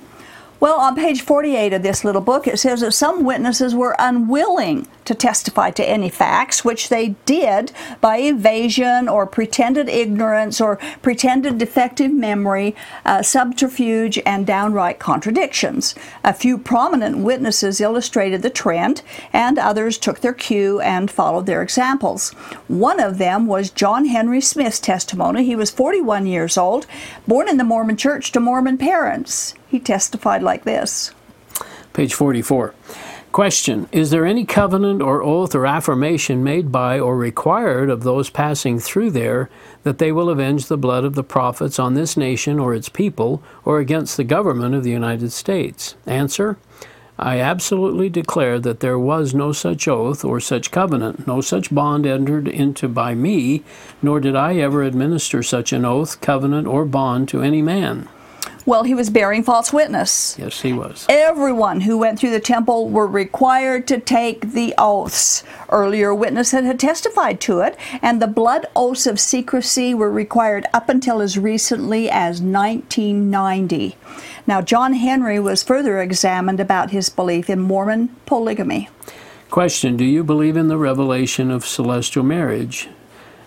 Well, 0.60 0.82
on 0.82 0.98
page 0.98 1.22
48 1.22 1.72
of 1.72 1.82
this 1.82 2.03
little 2.03 2.22
book, 2.22 2.46
it 2.46 2.60
says 2.60 2.82
that 2.82 2.92
some 2.92 3.24
witnesses 3.24 3.74
were 3.74 3.96
unwilling 4.00 4.86
to 5.05 5.15
testify 5.15 5.72
to 5.72 5.88
any 5.88 6.10
facts, 6.10 6.63
which 6.63 6.89
they 6.89 7.15
did 7.25 7.72
by 8.01 8.17
evasion 8.17 9.07
or 9.07 9.25
pretended 9.25 9.89
ignorance 9.89 10.60
or 10.62 10.77
pretended 11.01 11.57
defective 11.57 12.12
memory, 12.12 12.75
uh, 13.05 13.22
subterfuge, 13.22 14.19
and 14.25 14.48
downright 14.48 15.00
contradictions. 15.00 15.95
A 16.24 16.33
few 16.33 16.57
prominent 16.57 17.17
witnesses 17.19 17.81
illustrated 17.81 18.41
the 18.41 18.50
trend, 18.50 19.01
and 19.31 19.57
others 19.57 19.98
took 19.98 20.19
their 20.19 20.33
cue 20.33 20.79
and 20.81 21.12
followed 21.12 21.45
their 21.45 21.62
examples. 21.62 22.31
One 22.67 23.00
of 23.00 23.17
them 23.17 23.48
was 23.48 23.69
John 23.69 24.05
Henry 24.05 24.41
Smith's 24.41 24.79
testimony. 24.79 25.45
He 25.45 25.55
was 25.55 25.72
41 25.72 26.25
years 26.25 26.57
old, 26.57 26.86
born 27.27 27.50
in 27.50 27.57
the 27.57 27.63
Mormon 27.63 27.98
church 27.98 28.31
to 28.31 28.39
Mormon 28.39 28.77
parents. 28.77 29.53
He 29.67 29.79
testified 29.79 30.43
like 30.43 30.63
this. 30.63 31.12
Page 31.93 32.13
44. 32.13 32.74
Question 33.33 33.89
Is 33.91 34.11
there 34.11 34.27
any 34.27 34.45
covenant 34.45 35.01
or 35.01 35.23
oath 35.23 35.55
or 35.55 35.65
affirmation 35.65 36.43
made 36.43 36.71
by 36.71 36.99
or 36.99 37.17
required 37.17 37.89
of 37.89 38.03
those 38.03 38.29
passing 38.29 38.77
through 38.77 39.09
there 39.09 39.49
that 39.81 39.97
they 39.97 40.11
will 40.11 40.29
avenge 40.29 40.67
the 40.67 40.77
blood 40.77 41.03
of 41.03 41.15
the 41.15 41.23
prophets 41.23 41.79
on 41.79 41.95
this 41.95 42.15
nation 42.15 42.59
or 42.59 42.75
its 42.75 42.89
people 42.89 43.41
or 43.65 43.79
against 43.79 44.17
the 44.17 44.23
government 44.23 44.75
of 44.75 44.83
the 44.83 44.91
United 44.91 45.31
States? 45.31 45.95
Answer 46.05 46.59
I 47.17 47.39
absolutely 47.39 48.07
declare 48.07 48.59
that 48.59 48.81
there 48.81 48.99
was 48.99 49.33
no 49.33 49.51
such 49.51 49.87
oath 49.87 50.23
or 50.23 50.39
such 50.39 50.69
covenant, 50.69 51.25
no 51.25 51.41
such 51.41 51.73
bond 51.73 52.05
entered 52.05 52.47
into 52.47 52.87
by 52.87 53.15
me, 53.15 53.63
nor 53.99 54.19
did 54.19 54.35
I 54.35 54.57
ever 54.57 54.83
administer 54.83 55.41
such 55.41 55.73
an 55.73 55.85
oath, 55.85 56.21
covenant, 56.21 56.67
or 56.67 56.85
bond 56.85 57.29
to 57.29 57.41
any 57.41 57.63
man. 57.63 58.07
Well, 58.65 58.84
he 58.84 58.96
was 58.96 59.10
bearing 59.10 59.43
false 59.43 59.74
witness. 59.74 60.38
Yes, 60.39 60.62
he 60.62 60.72
was. 60.72 61.05
Everyone 61.10 61.82
who 61.82 61.98
went 61.98 62.17
through 62.17 62.32
the 62.32 62.39
temple 62.39 62.89
were 62.89 63.08
required 63.08 63.88
to 63.88 64.00
take 64.00 64.53
the 64.53 64.74
oaths. 64.77 65.43
Earlier 65.70 66.13
witnesses 66.13 66.63
had 66.63 66.79
testified 66.79 67.41
to 67.41 67.60
it, 67.60 67.77
and 68.01 68.22
the 68.22 68.27
blood 68.27 68.65
oaths 68.75 69.05
of 69.05 69.20
secrecy 69.20 69.93
were 69.93 70.12
required 70.12 70.65
up 70.74 70.88
until 70.88 71.22
as 71.22 71.38
recently 71.38 72.10
as 72.10 72.41
1990. 72.41 73.98
Now, 74.48 74.62
John 74.62 74.93
Henry 74.93 75.39
was 75.39 75.63
further 75.63 76.00
examined 76.01 76.60
about 76.60 76.91
his 76.91 77.10
belief 77.10 77.50
in 77.50 77.60
Mormon 77.60 78.15
polygamy. 78.25 78.89
Question 79.50 79.98
Do 79.98 80.05
you 80.05 80.24
believe 80.24 80.58
in 80.58 80.67
the 80.67 80.77
revelation 80.77 81.51
of 81.51 81.65
celestial 81.65 82.24
marriage? 82.24 82.88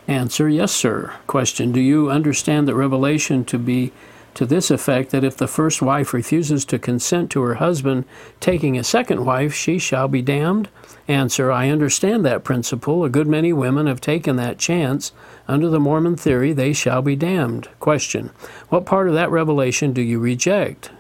Answer 0.07 0.49
Yes, 0.49 0.73
sir. 0.73 1.15
Question 1.27 1.73
Do 1.73 1.81
you 1.81 2.11
understand 2.11 2.69
the 2.69 2.75
revelation 2.75 3.45
to 3.47 3.59
be 3.59 3.93
to 4.37 4.47
this 4.47 4.71
effect 4.71 5.11
that 5.11 5.25
if 5.25 5.37
the 5.37 5.49
first 5.49 5.81
wife 5.81 6.13
refuses 6.13 6.67
to 6.67 6.79
consent 6.79 7.31
to 7.31 7.41
her 7.43 7.55
husband 7.55 8.05
taking 8.39 8.77
a 8.77 8.85
second 8.85 9.25
wife, 9.25 9.55
she 9.55 9.79
shall 9.79 10.09
be 10.09 10.21
damned? 10.21 10.69
Answer 11.09 11.51
I 11.51 11.71
understand 11.71 12.25
that 12.25 12.45
principle. 12.45 13.03
A 13.03 13.09
good 13.09 13.27
many 13.27 13.53
women 13.53 13.87
have 13.87 14.01
taken 14.01 14.37
that 14.37 14.59
chance. 14.59 15.13
Under 15.49 15.69
the 15.71 15.81
Mormon 15.81 16.17
theory, 16.17 16.53
they 16.53 16.75
shall 16.75 17.01
be 17.01 17.17
damned. 17.17 17.69
Question 17.81 18.31
What 18.69 18.85
part 18.85 19.09
of 19.09 19.15
that 19.15 19.31
revelation 19.31 19.95
do 19.95 20.03
you 20.03 20.19
reject? 20.19 20.91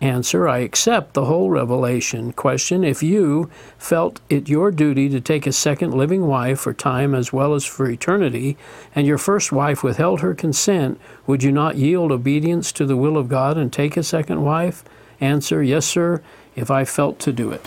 Answer 0.00 0.46
I 0.46 0.58
accept 0.58 1.14
the 1.14 1.24
whole 1.24 1.48
revelation. 1.48 2.32
Question 2.32 2.84
If 2.84 3.02
you 3.02 3.50
felt 3.78 4.20
it 4.28 4.48
your 4.48 4.70
duty 4.70 5.08
to 5.08 5.20
take 5.22 5.46
a 5.46 5.52
second 5.52 5.94
living 5.94 6.26
wife 6.26 6.60
for 6.60 6.74
time 6.74 7.14
as 7.14 7.32
well 7.32 7.54
as 7.54 7.64
for 7.64 7.88
eternity, 7.88 8.58
and 8.94 9.06
your 9.06 9.16
first 9.16 9.52
wife 9.52 9.82
withheld 9.82 10.20
her 10.20 10.34
consent, 10.34 11.00
would 11.26 11.42
you 11.42 11.50
not 11.50 11.76
yield 11.76 12.12
obedience 12.12 12.72
to 12.72 12.84
the 12.84 12.96
will 12.96 13.16
of 13.16 13.28
God 13.28 13.56
and 13.56 13.72
take 13.72 13.96
a 13.96 14.02
second 14.02 14.42
wife? 14.42 14.84
Answer 15.18 15.62
Yes, 15.62 15.86
sir, 15.86 16.22
if 16.54 16.70
I 16.70 16.84
felt 16.84 17.18
to 17.20 17.32
do 17.32 17.50
it. 17.50 17.66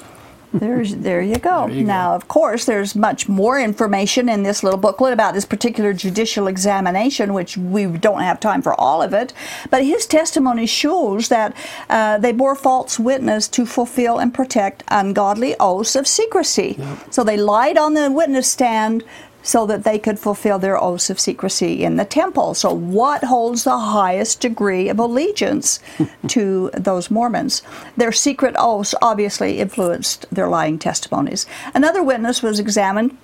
There's, 0.54 0.96
there 0.96 1.22
you 1.22 1.36
go. 1.36 1.68
There 1.68 1.78
you 1.78 1.84
now, 1.84 2.10
go. 2.10 2.16
of 2.16 2.28
course, 2.28 2.66
there's 2.66 2.96
much 2.96 3.30
more 3.30 3.60
information 3.60 4.28
in 4.30 4.44
this 4.44 4.64
little 4.64 4.80
booklet 4.80 5.14
about 5.14 5.34
this 5.34 5.46
particular 5.46 5.94
judicial 5.94 6.48
examination, 6.48 7.34
which 7.34 7.56
we 7.58 7.86
don't 7.86 8.22
have 8.22 8.40
time 8.40 8.62
for 8.62 8.80
all 8.80 9.02
of 9.02 9.14
it. 9.14 9.34
But 9.70 9.84
his 9.84 10.08
testimony 10.08 10.66
shows 10.66 11.30
that 11.30 11.56
uh, 11.90 12.18
they 12.18 12.32
bore 12.32 12.56
false 12.56 13.00
witness 13.00 13.48
to 13.50 13.66
fulfill 13.66 14.18
and 14.18 14.34
protect 14.34 14.84
ungodly 14.88 15.56
oaths 15.60 15.96
of 15.96 16.08
secrecy. 16.08 16.80
So 17.12 17.24
they 17.24 17.38
lied 17.38 17.78
on 17.78 17.94
the 17.94 18.12
witness 18.12 18.50
stand 18.50 19.04
so 19.42 19.66
that 19.66 19.84
they 19.84 19.98
could 19.98 20.20
fulfill 20.20 20.60
their 20.60 20.82
oaths 20.82 21.10
of 21.10 21.20
secrecy 21.20 21.84
in 21.84 21.96
the 21.96 22.06
temple. 22.06 22.54
So, 22.54 22.74
what 22.74 23.24
holds 23.24 23.64
the 23.64 23.78
highest 23.78 24.42
degree 24.42 24.90
of 24.90 25.00
allegiance 25.00 25.80
to 26.28 26.70
those 26.74 27.10
Mormons? 27.10 27.62
Their 27.98 28.12
secret 28.12 28.56
oaths 28.58 28.94
obviously 29.02 29.60
influenced 29.60 30.26
their 30.32 30.48
lying 30.48 30.80
testimonies. 30.80 31.46
Another 31.74 32.04
witness 32.04 32.44
was 32.44 32.60
examined. 32.60 33.18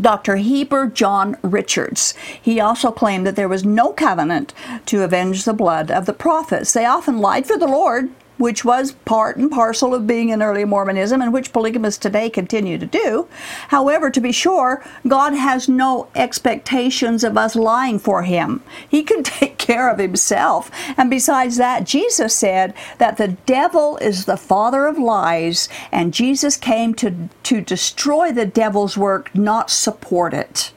Dr. 0.00 0.36
Heber 0.36 0.86
John 0.86 1.36
Richards. 1.42 2.14
He 2.40 2.58
also 2.58 2.90
claimed 2.90 3.26
that 3.26 3.36
there 3.36 3.48
was 3.48 3.64
no 3.64 3.92
covenant 3.92 4.54
to 4.86 5.02
avenge 5.02 5.44
the 5.44 5.52
blood 5.52 5.90
of 5.90 6.06
the 6.06 6.14
prophets. 6.14 6.72
They 6.72 6.86
often 6.86 7.18
lied 7.18 7.46
for 7.46 7.58
the 7.58 7.66
Lord, 7.66 8.08
which 8.38 8.64
was 8.64 8.92
part 9.04 9.36
and 9.36 9.50
parcel 9.50 9.94
of 9.94 10.06
being 10.06 10.30
in 10.30 10.42
early 10.42 10.64
Mormonism 10.64 11.20
and 11.20 11.32
which 11.32 11.52
polygamists 11.52 11.98
today 11.98 12.30
continue 12.30 12.78
to 12.78 12.86
do. 12.86 13.28
However, 13.68 14.10
to 14.10 14.20
be 14.20 14.32
sure, 14.32 14.84
God 15.06 15.32
has 15.34 15.68
no 15.68 16.08
expectations 16.14 17.24
of 17.24 17.38
us 17.38 17.54
lying 17.54 17.98
for 17.98 18.22
him. 18.22 18.62
He 18.88 19.02
can 19.02 19.22
take 19.22 19.58
care 19.58 19.88
of 19.88 19.98
himself. 19.98 20.70
And 20.96 21.10
besides 21.10 21.56
that, 21.56 21.84
Jesus 21.84 22.34
said 22.34 22.74
that 22.98 23.16
the 23.16 23.36
devil 23.46 23.96
is 23.98 24.24
the 24.24 24.36
father 24.36 24.86
of 24.86 24.98
lies 24.98 25.68
and 25.90 26.14
Jesus 26.14 26.56
came 26.56 26.94
to, 26.94 27.28
to 27.44 27.60
destroy 27.60 28.32
the 28.32 28.46
devil's 28.46 28.96
work, 28.96 29.34
not 29.34 29.70
support 29.70 30.34
it. 30.34 30.72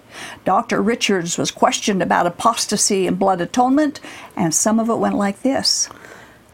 Dr. 0.45 0.81
Richards 0.81 1.38
was 1.38 1.51
questioned 1.51 2.01
about 2.01 2.27
apostasy 2.27 3.07
and 3.07 3.19
blood 3.19 3.41
atonement, 3.41 4.00
and 4.35 4.53
some 4.53 4.79
of 4.79 4.89
it 4.89 4.95
went 4.95 5.15
like 5.15 5.41
this. 5.41 5.89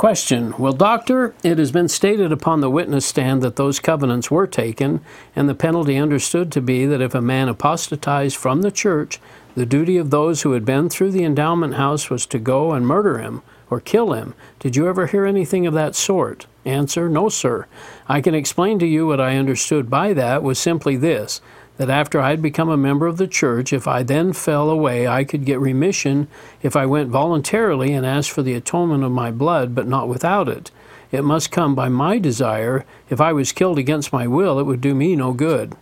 Question 0.01 0.55
Well, 0.57 0.73
Doctor, 0.73 1.35
it 1.43 1.59
has 1.59 1.71
been 1.71 1.87
stated 1.87 2.31
upon 2.31 2.59
the 2.59 2.71
witness 2.71 3.05
stand 3.05 3.43
that 3.43 3.55
those 3.55 3.79
covenants 3.79 4.31
were 4.31 4.47
taken, 4.47 4.99
and 5.35 5.47
the 5.47 5.53
penalty 5.53 5.95
understood 5.95 6.51
to 6.53 6.59
be 6.59 6.87
that 6.87 7.03
if 7.03 7.13
a 7.13 7.21
man 7.21 7.47
apostatized 7.47 8.35
from 8.35 8.63
the 8.63 8.71
church, 8.71 9.19
the 9.53 9.63
duty 9.63 9.97
of 9.97 10.09
those 10.09 10.41
who 10.41 10.53
had 10.53 10.65
been 10.65 10.89
through 10.89 11.11
the 11.11 11.23
endowment 11.23 11.75
house 11.75 12.09
was 12.09 12.25
to 12.25 12.39
go 12.39 12.71
and 12.71 12.87
murder 12.87 13.19
him 13.19 13.43
or 13.69 13.79
kill 13.79 14.13
him. 14.13 14.33
Did 14.59 14.75
you 14.75 14.87
ever 14.87 15.05
hear 15.05 15.27
anything 15.27 15.67
of 15.67 15.75
that 15.75 15.95
sort? 15.95 16.47
Answer 16.65 17.07
No, 17.07 17.29
sir. 17.29 17.67
I 18.09 18.21
can 18.21 18.33
explain 18.33 18.79
to 18.79 18.87
you 18.87 19.05
what 19.05 19.21
I 19.21 19.37
understood 19.37 19.87
by 19.87 20.13
that 20.13 20.41
was 20.41 20.57
simply 20.57 20.95
this 20.95 21.41
that 21.81 21.89
after 21.89 22.21
I 22.21 22.29
had 22.29 22.43
become 22.43 22.69
a 22.69 22.77
member 22.77 23.07
of 23.07 23.17
the 23.17 23.27
church, 23.27 23.73
if 23.73 23.87
I 23.87 24.03
then 24.03 24.33
fell 24.33 24.69
away, 24.69 25.07
I 25.07 25.23
could 25.23 25.45
get 25.45 25.59
remission 25.59 26.27
if 26.61 26.75
I 26.75 26.85
went 26.85 27.09
voluntarily 27.09 27.91
and 27.91 28.05
asked 28.05 28.29
for 28.29 28.43
the 28.43 28.53
atonement 28.53 29.03
of 29.03 29.11
my 29.11 29.31
blood, 29.31 29.73
but 29.73 29.87
not 29.87 30.07
without 30.07 30.47
it. 30.47 30.69
It 31.11 31.23
must 31.23 31.51
come 31.51 31.73
by 31.73 31.89
my 31.89 32.19
desire. 32.19 32.85
If 33.09 33.19
I 33.19 33.33
was 33.33 33.51
killed 33.51 33.79
against 33.79 34.13
my 34.13 34.27
will, 34.27 34.59
it 34.59 34.67
would 34.67 34.79
do 34.79 34.93
me 34.93 35.15
no 35.15 35.33
good. 35.33 35.75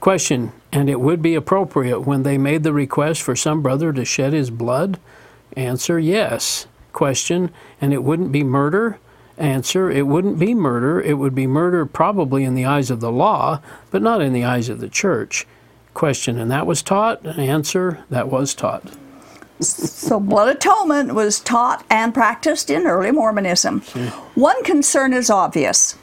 Question 0.00 0.52
And 0.72 0.88
it 0.88 1.00
would 1.00 1.20
be 1.20 1.34
appropriate 1.34 2.06
when 2.06 2.22
they 2.22 2.38
made 2.38 2.62
the 2.62 2.72
request 2.72 3.20
for 3.20 3.36
some 3.36 3.60
brother 3.60 3.92
to 3.92 4.06
shed 4.06 4.32
his 4.32 4.48
blood? 4.48 4.98
Answer 5.54 5.98
Yes. 5.98 6.66
Question 6.94 7.50
And 7.78 7.92
it 7.92 8.02
wouldn't 8.02 8.32
be 8.32 8.42
murder? 8.42 8.98
Answer 9.38 9.90
It 9.90 10.06
wouldn't 10.06 10.38
be 10.38 10.54
murder. 10.54 11.00
It 11.00 11.14
would 11.14 11.34
be 11.34 11.46
murder 11.46 11.84
probably 11.84 12.44
in 12.44 12.54
the 12.54 12.64
eyes 12.64 12.90
of 12.90 13.00
the 13.00 13.12
law, 13.12 13.60
but 13.90 14.02
not 14.02 14.22
in 14.22 14.32
the 14.32 14.44
eyes 14.44 14.68
of 14.68 14.80
the 14.80 14.88
church. 14.88 15.46
Question 15.94 16.38
And 16.38 16.50
that 16.50 16.66
was 16.66 16.82
taught? 16.82 17.24
Answer 17.26 18.04
That 18.10 18.28
was 18.28 18.54
taught. 18.54 18.82
So, 19.60 20.20
blood 20.20 20.54
atonement 20.54 21.14
was 21.14 21.40
taught 21.40 21.84
and 21.88 22.12
practiced 22.12 22.68
in 22.68 22.86
early 22.86 23.10
Mormonism. 23.10 23.80
One 24.34 24.62
concern 24.64 25.14
is 25.14 25.30
obvious. 25.30 25.96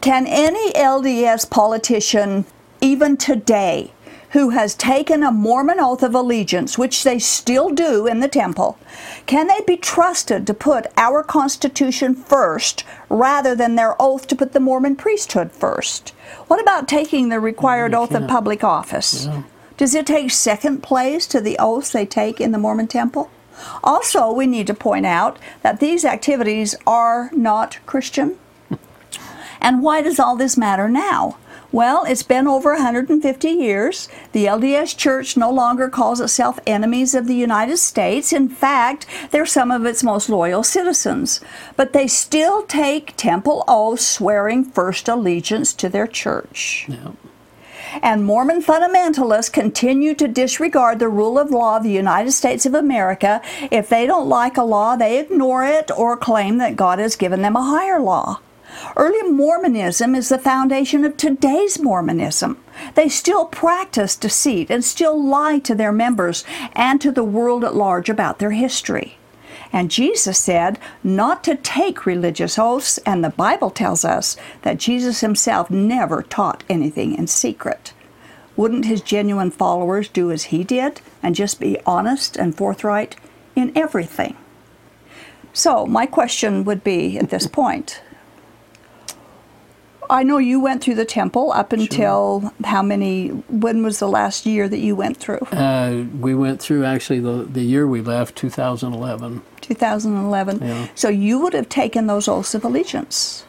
Can 0.00 0.26
any 0.26 0.72
LDS 0.72 1.48
politician, 1.50 2.46
even 2.80 3.18
today, 3.18 3.92
who 4.32 4.50
has 4.50 4.74
taken 4.74 5.22
a 5.22 5.30
Mormon 5.30 5.78
oath 5.78 6.02
of 6.02 6.14
allegiance, 6.14 6.78
which 6.78 7.04
they 7.04 7.18
still 7.18 7.68
do 7.70 8.06
in 8.06 8.20
the 8.20 8.28
temple, 8.28 8.78
can 9.26 9.46
they 9.46 9.60
be 9.66 9.76
trusted 9.76 10.46
to 10.46 10.54
put 10.54 10.86
our 10.96 11.22
Constitution 11.22 12.14
first 12.14 12.84
rather 13.08 13.54
than 13.54 13.74
their 13.74 14.00
oath 14.00 14.26
to 14.26 14.36
put 14.36 14.52
the 14.52 14.60
Mormon 14.60 14.96
priesthood 14.96 15.52
first? 15.52 16.10
What 16.48 16.60
about 16.60 16.88
taking 16.88 17.28
the 17.28 17.40
required 17.40 17.94
oath 17.94 18.14
of 18.14 18.26
public 18.26 18.64
office? 18.64 19.26
Yeah. 19.26 19.42
Does 19.76 19.94
it 19.94 20.06
take 20.06 20.30
second 20.30 20.82
place 20.82 21.26
to 21.26 21.40
the 21.40 21.58
oaths 21.58 21.90
they 21.90 22.06
take 22.06 22.40
in 22.40 22.52
the 22.52 22.58
Mormon 22.58 22.88
temple? 22.88 23.30
Also, 23.84 24.32
we 24.32 24.46
need 24.46 24.66
to 24.66 24.74
point 24.74 25.04
out 25.04 25.38
that 25.62 25.78
these 25.78 26.04
activities 26.04 26.74
are 26.86 27.30
not 27.32 27.78
Christian. 27.86 28.38
And 29.64 29.80
why 29.80 30.02
does 30.02 30.18
all 30.18 30.34
this 30.34 30.56
matter 30.56 30.88
now? 30.88 31.36
Well, 31.72 32.04
it's 32.04 32.22
been 32.22 32.46
over 32.46 32.74
150 32.74 33.48
years. 33.48 34.08
The 34.32 34.44
LDS 34.44 34.94
Church 34.94 35.38
no 35.38 35.50
longer 35.50 35.88
calls 35.88 36.20
itself 36.20 36.60
enemies 36.66 37.14
of 37.14 37.26
the 37.26 37.34
United 37.34 37.78
States. 37.78 38.30
In 38.30 38.50
fact, 38.50 39.06
they're 39.30 39.46
some 39.46 39.70
of 39.70 39.86
its 39.86 40.02
most 40.02 40.28
loyal 40.28 40.62
citizens. 40.64 41.40
But 41.74 41.94
they 41.94 42.06
still 42.06 42.62
take 42.64 43.16
temple 43.16 43.64
oaths 43.66 44.06
swearing 44.06 44.64
first 44.64 45.08
allegiance 45.08 45.72
to 45.74 45.88
their 45.88 46.06
church. 46.06 46.84
Yeah. 46.88 47.12
And 48.02 48.24
Mormon 48.24 48.62
fundamentalists 48.62 49.52
continue 49.52 50.14
to 50.14 50.28
disregard 50.28 50.98
the 50.98 51.08
rule 51.08 51.38
of 51.38 51.50
law 51.50 51.78
of 51.78 51.82
the 51.84 51.90
United 51.90 52.32
States 52.32 52.66
of 52.66 52.74
America. 52.74 53.40
If 53.70 53.88
they 53.88 54.06
don't 54.06 54.28
like 54.28 54.58
a 54.58 54.62
law, 54.62 54.96
they 54.96 55.18
ignore 55.18 55.64
it 55.64 55.90
or 55.90 56.18
claim 56.18 56.58
that 56.58 56.76
God 56.76 56.98
has 56.98 57.16
given 57.16 57.40
them 57.40 57.56
a 57.56 57.62
higher 57.62 58.00
law. 58.00 58.40
Early 58.96 59.22
Mormonism 59.30 60.14
is 60.14 60.28
the 60.28 60.38
foundation 60.38 61.04
of 61.04 61.16
today's 61.16 61.78
Mormonism. 61.78 62.58
They 62.94 63.08
still 63.08 63.46
practice 63.46 64.16
deceit 64.16 64.70
and 64.70 64.84
still 64.84 65.22
lie 65.22 65.58
to 65.60 65.74
their 65.74 65.92
members 65.92 66.44
and 66.72 67.00
to 67.00 67.12
the 67.12 67.24
world 67.24 67.64
at 67.64 67.74
large 67.74 68.08
about 68.08 68.38
their 68.38 68.50
history. 68.52 69.18
And 69.72 69.90
Jesus 69.90 70.38
said 70.38 70.78
not 71.02 71.42
to 71.44 71.56
take 71.56 72.04
religious 72.04 72.58
oaths, 72.58 72.98
and 72.98 73.24
the 73.24 73.30
Bible 73.30 73.70
tells 73.70 74.04
us 74.04 74.36
that 74.62 74.78
Jesus 74.78 75.20
himself 75.20 75.70
never 75.70 76.22
taught 76.22 76.64
anything 76.68 77.14
in 77.14 77.26
secret. 77.26 77.92
Wouldn't 78.56 78.84
his 78.84 79.00
genuine 79.00 79.50
followers 79.50 80.08
do 80.08 80.30
as 80.30 80.44
he 80.44 80.62
did 80.62 81.00
and 81.22 81.34
just 81.34 81.58
be 81.58 81.78
honest 81.86 82.36
and 82.36 82.54
forthright 82.54 83.16
in 83.56 83.72
everything? 83.76 84.36
So, 85.54 85.86
my 85.86 86.06
question 86.06 86.64
would 86.64 86.84
be 86.84 87.18
at 87.18 87.30
this 87.30 87.46
point 87.46 88.02
I 90.10 90.22
know 90.24 90.38
you 90.38 90.60
went 90.60 90.82
through 90.82 90.96
the 90.96 91.04
temple 91.04 91.52
up 91.52 91.72
until 91.72 92.52
how 92.64 92.82
many? 92.82 93.28
When 93.48 93.82
was 93.82 93.98
the 93.98 94.08
last 94.08 94.44
year 94.46 94.68
that 94.68 94.78
you 94.78 94.94
went 94.96 95.16
through? 95.16 95.38
Uh, 95.52 96.04
we 96.20 96.34
went 96.34 96.60
through 96.60 96.84
actually 96.84 97.20
the, 97.20 97.44
the 97.44 97.62
year 97.62 97.86
we 97.86 98.00
left, 98.02 98.36
2011. 98.36 99.42
2011. 99.60 100.58
Yeah. 100.60 100.88
So 100.94 101.08
you 101.08 101.38
would 101.40 101.54
have 101.54 101.68
taken 101.68 102.06
those 102.08 102.28
oaths 102.28 102.54
of 102.54 102.64
allegiance. 102.64 103.44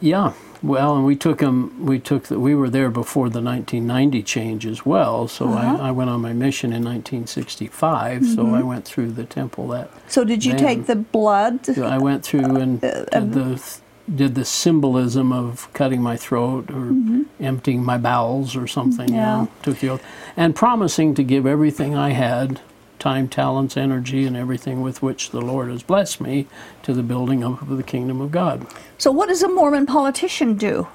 Yeah. 0.00 0.32
Well, 0.62 0.96
and 0.96 1.04
we 1.04 1.16
took 1.16 1.38
them. 1.38 1.84
We 1.86 1.98
took. 1.98 2.24
The, 2.24 2.40
we 2.40 2.54
were 2.54 2.68
there 2.70 2.90
before 2.90 3.28
the 3.28 3.40
1990 3.42 4.22
change 4.22 4.66
as 4.66 4.84
well. 4.84 5.28
So 5.28 5.48
Uh-huh. 5.50 5.76
I, 5.82 5.88
I 5.88 5.90
went 5.92 6.10
on 6.10 6.20
my 6.20 6.32
mission 6.32 6.72
in 6.72 6.82
1965. 6.82 8.24
So 8.26 8.36
Mm-hmm. 8.44 8.54
I 8.54 8.62
went 8.62 8.84
through 8.84 9.12
the 9.12 9.24
temple 9.24 9.68
that. 9.68 9.90
So 10.08 10.24
did 10.24 10.44
you 10.44 10.52
Then- 10.54 10.62
take 10.64 10.86
the 10.86 10.96
blood? 10.96 11.68
I 11.78 11.98
went 11.98 12.24
through 12.24 12.56
and 12.56 12.82
Uh, 12.84 13.04
did 13.04 13.32
the 13.34 13.78
did 14.14 14.34
the 14.36 14.44
symbolism 14.44 15.32
of 15.32 15.72
cutting 15.72 16.00
my 16.02 16.16
throat 16.16 16.70
or 16.70 16.94
emptying 17.40 17.84
my 17.84 17.98
bowels 17.98 18.54
or 18.56 18.66
something. 18.66 19.08
you 19.08 19.14
Mm-hmm. 19.14 19.14
Yeah. 19.16 19.36
know, 19.42 19.48
took 19.62 19.78
the 19.80 19.88
oath 19.90 20.04
and 20.36 20.54
promising 20.54 21.14
to 21.16 21.24
give 21.24 21.44
everything 21.46 21.96
I 21.96 22.10
had, 22.10 22.60
time, 23.00 23.28
talents, 23.28 23.76
energy, 23.76 24.24
and 24.24 24.36
everything 24.36 24.80
with 24.80 25.02
which 25.02 25.30
the 25.30 25.40
Lord 25.40 25.70
has 25.70 25.82
blessed 25.82 26.20
me 26.20 26.46
to 26.84 26.92
the 26.94 27.02
building 27.02 27.42
up 27.44 27.62
of 27.62 27.76
the 27.76 27.82
kingdom 27.82 28.20
of 28.20 28.30
God. 28.30 28.66
So 28.96 29.10
what 29.10 29.28
does 29.28 29.42
a 29.42 29.48
Mormon 29.48 29.86
politician 29.86 30.54
do? 30.56 30.86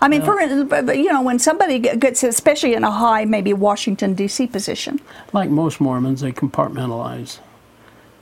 I 0.00 0.08
mean, 0.08 0.22
for 0.22 0.36
but- 0.64 0.84
but, 0.86 0.98
you 0.98 1.12
know, 1.12 1.22
when 1.22 1.38
somebody 1.38 1.78
gets, 1.78 2.22
especially 2.22 2.74
in 2.74 2.82
a 2.84 2.90
high, 2.90 3.24
maybe 3.24 3.52
Washington 3.52 4.14
D.C. 4.14 4.46
position, 4.48 5.00
Like 5.32 5.48
most 5.50 5.80
Mormons, 5.80 6.20
they 6.22 6.32
compartmentalize. 6.32 7.38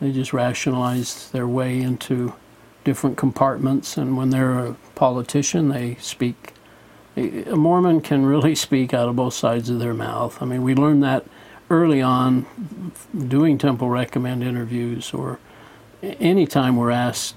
They 0.01 0.13
just 0.13 0.33
rationalize 0.33 1.31
their 1.31 1.47
way 1.49 1.81
into 1.81 2.35
different 2.85 3.17
compartments, 3.17 3.97
and 3.97 4.17
when 4.17 4.31
they're 4.31 4.59
a 4.59 4.77
politician, 4.95 5.69
they 5.69 5.97
speak. 5.97 6.55
A 7.17 7.55
Mormon 7.57 8.01
can 8.01 8.25
really 8.25 8.55
speak 8.67 8.95
out 8.95 9.09
of 9.09 9.17
both 9.17 9.35
sides 9.35 9.69
of 9.71 9.79
their 9.79 9.95
mouth. 9.95 10.41
I 10.41 10.47
mean, 10.47 10.63
we 10.63 10.75
learned 10.75 11.03
that 11.03 11.25
early 11.71 12.01
on 12.03 12.47
doing 13.29 13.59
Temple 13.59 13.89
Recommend 13.91 14.43
interviews, 14.43 15.13
or 15.13 15.39
a- 16.03 16.07
anytime 16.21 16.77
we're 16.77 16.91
asked. 16.91 17.37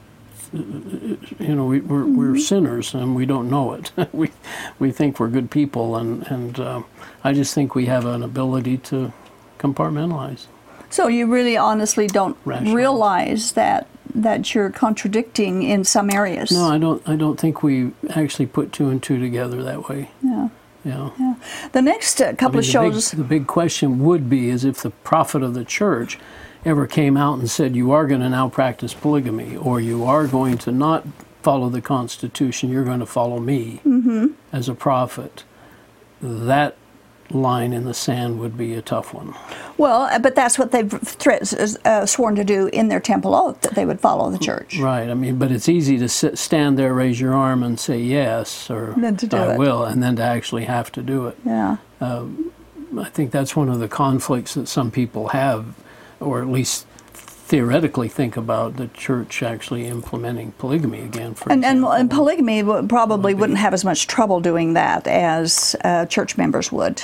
You 0.53 1.17
know, 1.55 1.65
we, 1.65 1.81
we're, 1.81 2.05
we're 2.05 2.37
sinners 2.37 2.93
and 2.93 3.13
we 3.13 3.25
don't 3.25 3.49
know 3.49 3.73
it. 3.73 3.91
we, 4.13 4.31
we 4.79 4.91
think 4.91 5.19
we're 5.19 5.27
good 5.27 5.51
people, 5.51 5.97
and, 5.97 6.25
and 6.27 6.57
uh, 6.59 6.83
I 7.25 7.33
just 7.33 7.53
think 7.53 7.75
we 7.75 7.87
have 7.87 8.05
an 8.05 8.23
ability 8.23 8.77
to 8.77 9.11
compartmentalize. 9.59 10.45
so 10.89 11.07
you 11.07 11.25
really 11.27 11.57
honestly 11.57 12.07
don't 12.07 12.37
Rationalize. 12.45 12.75
realize 12.75 13.51
that 13.53 13.87
that 14.15 14.53
you're 14.55 14.69
contradicting 14.69 15.63
in 15.63 15.83
some 15.83 16.09
areas. 16.09 16.51
No, 16.51 16.65
I 16.71 16.77
don't. 16.77 17.07
I 17.07 17.15
don't 17.15 17.39
think 17.39 17.61
we 17.63 17.91
actually 18.09 18.45
put 18.47 18.71
two 18.71 18.89
and 18.89 19.01
two 19.03 19.19
together 19.19 19.61
that 19.63 19.89
way. 19.89 20.09
Yeah. 20.23 20.49
Yeah. 20.83 21.35
The 21.71 21.81
next 21.81 22.21
uh, 22.21 22.25
I 22.25 22.33
couple 22.35 22.59
mean, 22.61 22.67
of 22.69 22.73
the 22.73 22.79
big- 22.79 22.93
shows. 22.93 23.11
the 23.11 23.23
big 23.23 23.47
question 23.47 24.03
would 24.03 24.29
be 24.29 24.49
is 24.49 24.63
if 24.63 24.81
the 24.83 24.91
prophet 24.91 25.41
of 25.41 25.53
the 25.55 25.65
church 25.65 26.19
ever 26.63 26.85
came 26.87 27.17
out 27.17 27.39
and 27.39 27.49
said, 27.49 27.75
"You 27.75 27.91
are 27.91 28.05
going 28.07 28.21
to 28.21 28.29
now 28.29 28.49
practice 28.49 28.93
polygamy, 28.93 29.55
or 29.57 29.79
you 29.81 30.03
are 30.05 30.27
going 30.27 30.57
to 30.59 30.71
not 30.71 31.05
follow 31.41 31.69
the 31.69 31.81
Constitution. 31.81 32.69
You're 32.71 32.83
going 32.85 32.99
to 32.99 33.05
follow 33.05 33.39
me 33.39 33.81
Mm-hmm. 33.85 34.27
as 34.51 34.69
a 34.69 34.75
prophet." 34.75 35.43
That 36.21 36.75
line 37.31 37.73
in 37.73 37.85
the 37.85 37.93
sand 37.93 38.39
would 38.39 38.57
be 38.57 38.73
a 38.75 38.81
tough 38.81 39.13
one. 39.13 39.33
Well, 39.77 40.03
uh, 40.03 40.19
but 40.19 40.35
that's 40.35 40.59
what 40.59 40.71
they've 40.71 40.91
thre- 40.91 41.43
uh, 41.83 42.05
sworn 42.05 42.35
to 42.35 42.43
do 42.43 42.67
in 42.67 42.87
their 42.87 42.99
temple 42.99 43.33
oath 43.33 43.61
that 43.61 43.75
they 43.75 43.85
would 43.85 43.99
follow 43.99 44.29
the 44.29 44.37
church. 44.37 44.77
Right. 44.79 45.09
I 45.09 45.13
mean, 45.13 45.37
but 45.37 45.51
it's 45.51 45.67
easy 45.67 45.97
to 45.97 46.07
sit, 46.07 46.37
stand 46.37 46.77
there, 46.77 46.93
raise 46.93 47.19
your 47.19 47.33
arm, 47.33 47.63
and 47.63 47.79
say 47.79 47.99
yes, 47.99 48.69
or 48.69 48.93
Than 48.97 49.17
to 49.17 49.27
do 49.27 49.37
I 49.37 49.53
it. 49.53 49.59
will, 49.59 49.83
and 49.83 50.01
then 50.03 50.15
to 50.17 50.23
actually 50.23 50.65
have 50.65 50.91
to 50.93 51.01
do 51.01 51.27
it. 51.27 51.37
Yeah. 51.45 51.77
I 52.97 53.09
think 53.09 53.31
that's 53.31 53.55
one 53.55 53.69
of 53.69 53.79
the 53.79 53.87
conflicts 53.87 54.53
that 54.53 54.67
some 54.67 54.91
people 54.91 55.29
have, 55.29 55.65
or 56.19 56.41
at 56.41 56.47
least 56.47 56.85
theoretically 57.13 58.07
think 58.07 58.37
about 58.37 58.77
the 58.77 58.87
church 58.87 59.43
actually 59.43 59.85
implementing 59.85 60.51
polygamy 60.53 61.01
again. 61.01 61.33
For 61.35 61.51
And, 61.51 61.63
and, 61.65 61.83
and 61.85 62.09
polygamy 62.09 62.63
would, 62.63 62.89
probably 62.89 63.33
wouldn't 63.33 63.59
have 63.59 63.73
as 63.73 63.83
much 63.85 64.07
trouble 64.07 64.39
doing 64.39 64.73
that 64.73 65.05
as 65.07 65.75
uh, 65.83 66.05
church 66.05 66.37
members 66.37 66.71
would. 66.71 67.03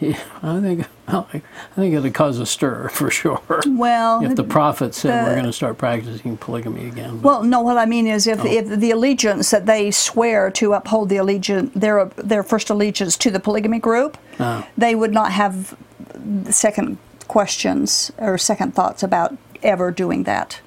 Yeah, 0.00 0.18
I 0.42 0.60
think 0.60 0.86
I 1.08 1.40
think 1.76 1.94
it'd 1.94 2.12
cause 2.14 2.38
a 2.38 2.46
stir 2.46 2.88
for 2.92 3.10
sure. 3.10 3.40
Well, 3.66 4.22
if 4.24 4.36
the 4.36 4.44
prophet 4.44 4.94
said 4.94 5.24
we're 5.24 5.34
going 5.34 5.46
to 5.46 5.52
start 5.52 5.78
practicing 5.78 6.36
polygamy 6.36 6.86
again. 6.88 7.22
Well, 7.22 7.42
no. 7.42 7.60
What 7.60 7.78
I 7.78 7.86
mean 7.86 8.06
is, 8.06 8.26
if, 8.26 8.40
Oh. 8.40 8.46
if 8.46 8.68
the 8.68 8.90
allegiance 8.90 9.50
that 9.50 9.66
they 9.66 9.90
swear 9.90 10.50
to 10.52 10.72
uphold 10.74 11.08
the 11.08 11.16
allegiance, 11.16 11.70
their 11.74 12.06
their 12.16 12.42
first 12.42 12.68
allegiance 12.70 13.16
to 13.18 13.30
the 13.30 13.40
polygamy 13.40 13.78
group, 13.78 14.18
Ah. 14.38 14.66
they 14.76 14.94
would 14.94 15.12
not 15.12 15.32
have 15.32 15.76
second 16.50 16.98
questions 17.28 18.12
or 18.18 18.38
second 18.38 18.74
thoughts 18.74 19.02
about 19.02 19.36
ever 19.62 19.90
doing 19.90 20.24
that. 20.24 20.60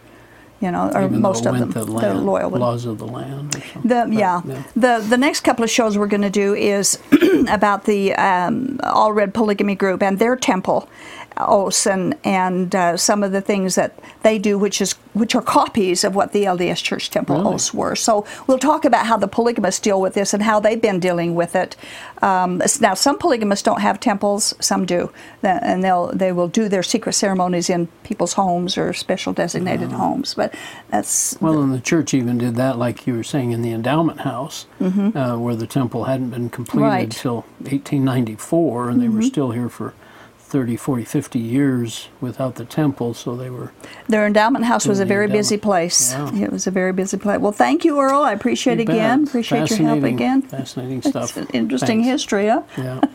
You 0.61 0.71
know, 0.71 0.91
or 0.93 1.03
even 1.03 1.21
most 1.21 1.45
of 1.45 1.57
them, 1.57 1.71
the 1.71 1.85
they're 1.85 2.13
land, 2.13 2.25
loyal. 2.25 2.49
would- 2.49 2.59
laws 2.59 2.85
of 2.85 2.97
the 2.97 3.07
land. 3.07 3.55
Or 3.55 3.61
something. 3.61 3.81
The, 3.83 4.05
But, 4.09 4.13
yeah. 4.13 4.41
The 4.75 5.05
the 5.07 5.17
next 5.17 5.41
couple 5.41 5.63
of 5.63 5.69
shows 5.69 5.97
we're 5.97 6.07
going 6.07 6.21
to 6.21 6.29
do 6.29 6.53
is 6.53 6.99
about 7.47 7.85
the 7.85 8.13
um, 8.15 8.77
Allred 8.83 9.33
Polygamy 9.33 9.75
Group 9.75 10.03
and 10.03 10.19
their 10.19 10.35
temple 10.35 10.89
oaths 11.37 11.87
and 11.87 12.15
and 12.23 12.75
uh, 12.75 12.97
some 12.97 13.23
of 13.23 13.31
the 13.31 13.41
things 13.41 13.75
that 13.75 13.93
they 14.23 14.37
do, 14.37 14.57
which 14.57 14.81
is 14.81 14.93
which 15.13 15.35
are 15.35 15.41
copies 15.41 16.03
of 16.03 16.15
what 16.15 16.31
the 16.33 16.43
LDS 16.43 16.83
Church 16.83 17.09
temple 17.09 17.35
Really? 17.37 17.53
oaths 17.55 17.73
were. 17.73 17.95
So 17.95 18.25
we'll 18.47 18.59
talk 18.59 18.85
about 18.85 19.05
how 19.05 19.17
the 19.17 19.27
polygamists 19.27 19.81
deal 19.81 19.99
with 19.99 20.13
this 20.13 20.33
and 20.33 20.43
how 20.43 20.59
they've 20.59 20.81
been 20.81 20.99
dealing 20.99 21.35
with 21.35 21.55
it. 21.55 21.75
Um, 22.21 22.61
now, 22.81 22.93
some 22.93 23.17
polygamists 23.17 23.63
don't 23.63 23.81
have 23.81 23.99
temples, 23.99 24.53
some 24.59 24.85
do, 24.85 25.11
and 25.41 25.83
they'll 25.83 26.07
they 26.13 26.31
will 26.31 26.47
do 26.47 26.67
their 26.69 26.83
secret 26.83 27.13
ceremonies 27.13 27.69
in 27.69 27.87
people's 28.03 28.33
homes 28.33 28.77
or 28.77 28.93
special 28.93 29.33
designated 29.33 29.91
homes. 29.91 30.33
But 30.33 30.53
that's 30.89 31.37
Well, 31.41 31.59
and 31.61 31.73
the 31.73 31.79
church 31.81 32.13
even 32.13 32.37
did 32.37 32.55
that, 32.55 32.77
like 32.77 33.07
you 33.07 33.15
were 33.15 33.23
saying, 33.23 33.51
in 33.51 33.61
the 33.61 33.71
endowment 33.71 34.21
house, 34.21 34.65
uh, 34.81 35.37
where 35.37 35.55
the 35.55 35.67
temple 35.67 36.03
hadn't 36.05 36.29
been 36.31 36.49
completed 36.49 36.79
Mm-hmm. 36.79 36.89
Right. 36.89 37.03
until 37.03 37.35
1894, 37.59 38.89
and 38.89 39.01
they 39.01 39.09
were 39.09 39.21
still 39.21 39.51
here 39.51 39.69
for 39.69 39.93
30, 40.49 40.77
40, 40.77 41.03
50 41.05 41.37
years 41.39 42.09
without 42.19 42.55
the 42.55 42.65
temple, 42.65 43.13
so 43.13 43.35
they 43.35 43.51
were. 43.51 43.71
Their 44.07 44.25
endowment 44.25 44.65
house 44.65 44.87
was 44.87 44.99
a 44.99 45.05
very 45.05 45.27
busy 45.27 45.57
place. 45.57 46.11
Yeah. 46.11 46.45
It 46.45 46.51
was 46.51 46.65
a 46.65 46.71
very 46.71 46.91
busy 46.91 47.17
place. 47.17 47.39
Well, 47.39 47.51
thank 47.51 47.85
you, 47.85 47.99
Earl. 47.99 48.21
I 48.23 48.33
appreciate 48.33 48.79
You 48.79 48.85
bet. 48.85 48.95
again. 48.95 49.23
Appreciate 49.27 49.69
your 49.69 49.87
help 49.87 50.03
again. 50.03 50.41
Fascinating 50.41 50.97
It's 50.99 51.09
stuff. 51.09 51.37
an 51.37 51.45
interesting 51.53 51.99
Thanks. 52.03 52.07
history, 52.23 52.47
huh? 52.47 52.63
Yeah. 52.77 53.01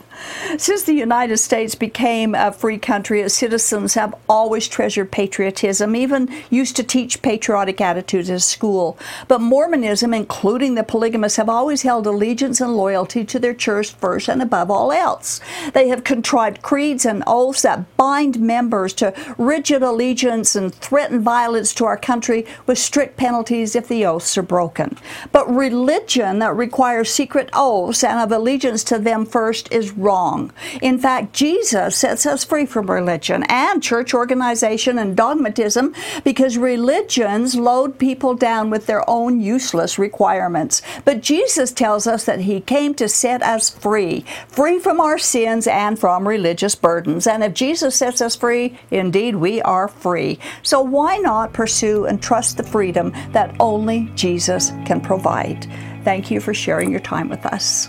Since 0.58 0.84
the 0.84 0.94
United 0.94 1.38
States 1.38 1.74
became 1.74 2.34
a 2.34 2.52
free 2.52 2.78
country, 2.78 3.20
its 3.20 3.34
citizens 3.34 3.94
have 3.94 4.14
always 4.28 4.68
treasured 4.68 5.10
patriotism, 5.10 5.96
even 5.96 6.28
used 6.50 6.76
to 6.76 6.82
teach 6.82 7.22
patriotic 7.22 7.80
attitudes 7.80 8.30
at 8.30 8.42
school. 8.42 8.98
But 9.28 9.40
Mormonism, 9.40 10.14
including 10.14 10.74
the 10.74 10.84
polygamists, 10.84 11.36
have 11.36 11.48
always 11.48 11.82
held 11.82 12.06
allegiance 12.06 12.60
and 12.60 12.76
loyalty 12.76 13.24
to 13.24 13.38
their 13.38 13.54
church 13.54 13.92
first 13.92 14.28
and 14.28 14.42
above 14.42 14.70
all 14.70 14.92
else. 14.92 15.40
They 15.72 15.88
have 15.88 16.04
contrived 16.04 16.62
creeds 16.62 17.04
and 17.04 17.22
oaths 17.26 17.62
that 17.62 17.96
bind 17.96 18.40
members 18.40 18.92
to 18.94 19.14
rigid 19.38 19.82
allegiance 19.82 20.54
and 20.54 20.74
threaten 20.74 21.20
violence 21.20 21.74
to 21.74 21.84
our 21.84 21.96
country 21.96 22.46
with 22.66 22.78
strict 22.78 23.16
penalties 23.16 23.74
if 23.74 23.88
the 23.88 24.06
oaths 24.06 24.36
are 24.38 24.42
broken. 24.42 24.96
But 25.32 25.48
religion 25.48 26.38
that 26.38 26.54
requires 26.56 27.10
secret 27.10 27.48
oaths 27.52 28.04
and 28.04 28.20
of 28.20 28.32
allegiance 28.32 28.84
to 28.84 28.98
them 28.98 29.26
first 29.26 29.72
is 29.72 29.92
wrong. 30.04 30.52
In 30.82 30.98
fact, 30.98 31.32
Jesus 31.32 31.96
sets 31.96 32.26
us 32.26 32.44
free 32.44 32.66
from 32.66 32.90
religion 32.90 33.44
and 33.48 33.82
church 33.82 34.14
organization 34.14 34.98
and 34.98 35.16
dogmatism 35.16 35.94
because 36.22 36.58
religions 36.58 37.56
load 37.56 37.98
people 37.98 38.34
down 38.34 38.70
with 38.70 38.86
their 38.86 39.08
own 39.08 39.40
useless 39.40 39.98
requirements. 39.98 40.82
But 41.04 41.22
Jesus 41.22 41.72
tells 41.72 42.06
us 42.06 42.24
that 42.26 42.40
He 42.40 42.60
came 42.60 42.94
to 42.94 43.08
set 43.08 43.42
us 43.42 43.70
free, 43.70 44.24
free 44.48 44.78
from 44.78 45.00
our 45.00 45.18
sins 45.18 45.66
and 45.66 45.98
from 45.98 46.28
religious 46.28 46.74
burdens. 46.74 47.26
And 47.26 47.42
if 47.42 47.54
Jesus 47.54 47.96
sets 47.96 48.20
us 48.20 48.36
free, 48.36 48.78
indeed 48.90 49.36
we 49.36 49.62
are 49.62 49.88
free. 49.88 50.38
So 50.62 50.82
why 50.82 51.16
not 51.16 51.52
pursue 51.52 52.04
and 52.04 52.22
trust 52.22 52.58
the 52.58 52.62
freedom 52.62 53.12
that 53.32 53.54
only 53.58 54.10
Jesus 54.14 54.70
can 54.84 55.00
provide? 55.00 55.66
Thank 56.04 56.30
you 56.30 56.40
for 56.40 56.52
sharing 56.52 56.90
your 56.90 57.00
time 57.00 57.30
with 57.30 57.46
us. 57.46 57.88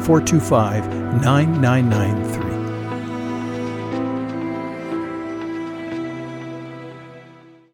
425 0.00 0.84
9993. 1.22 2.49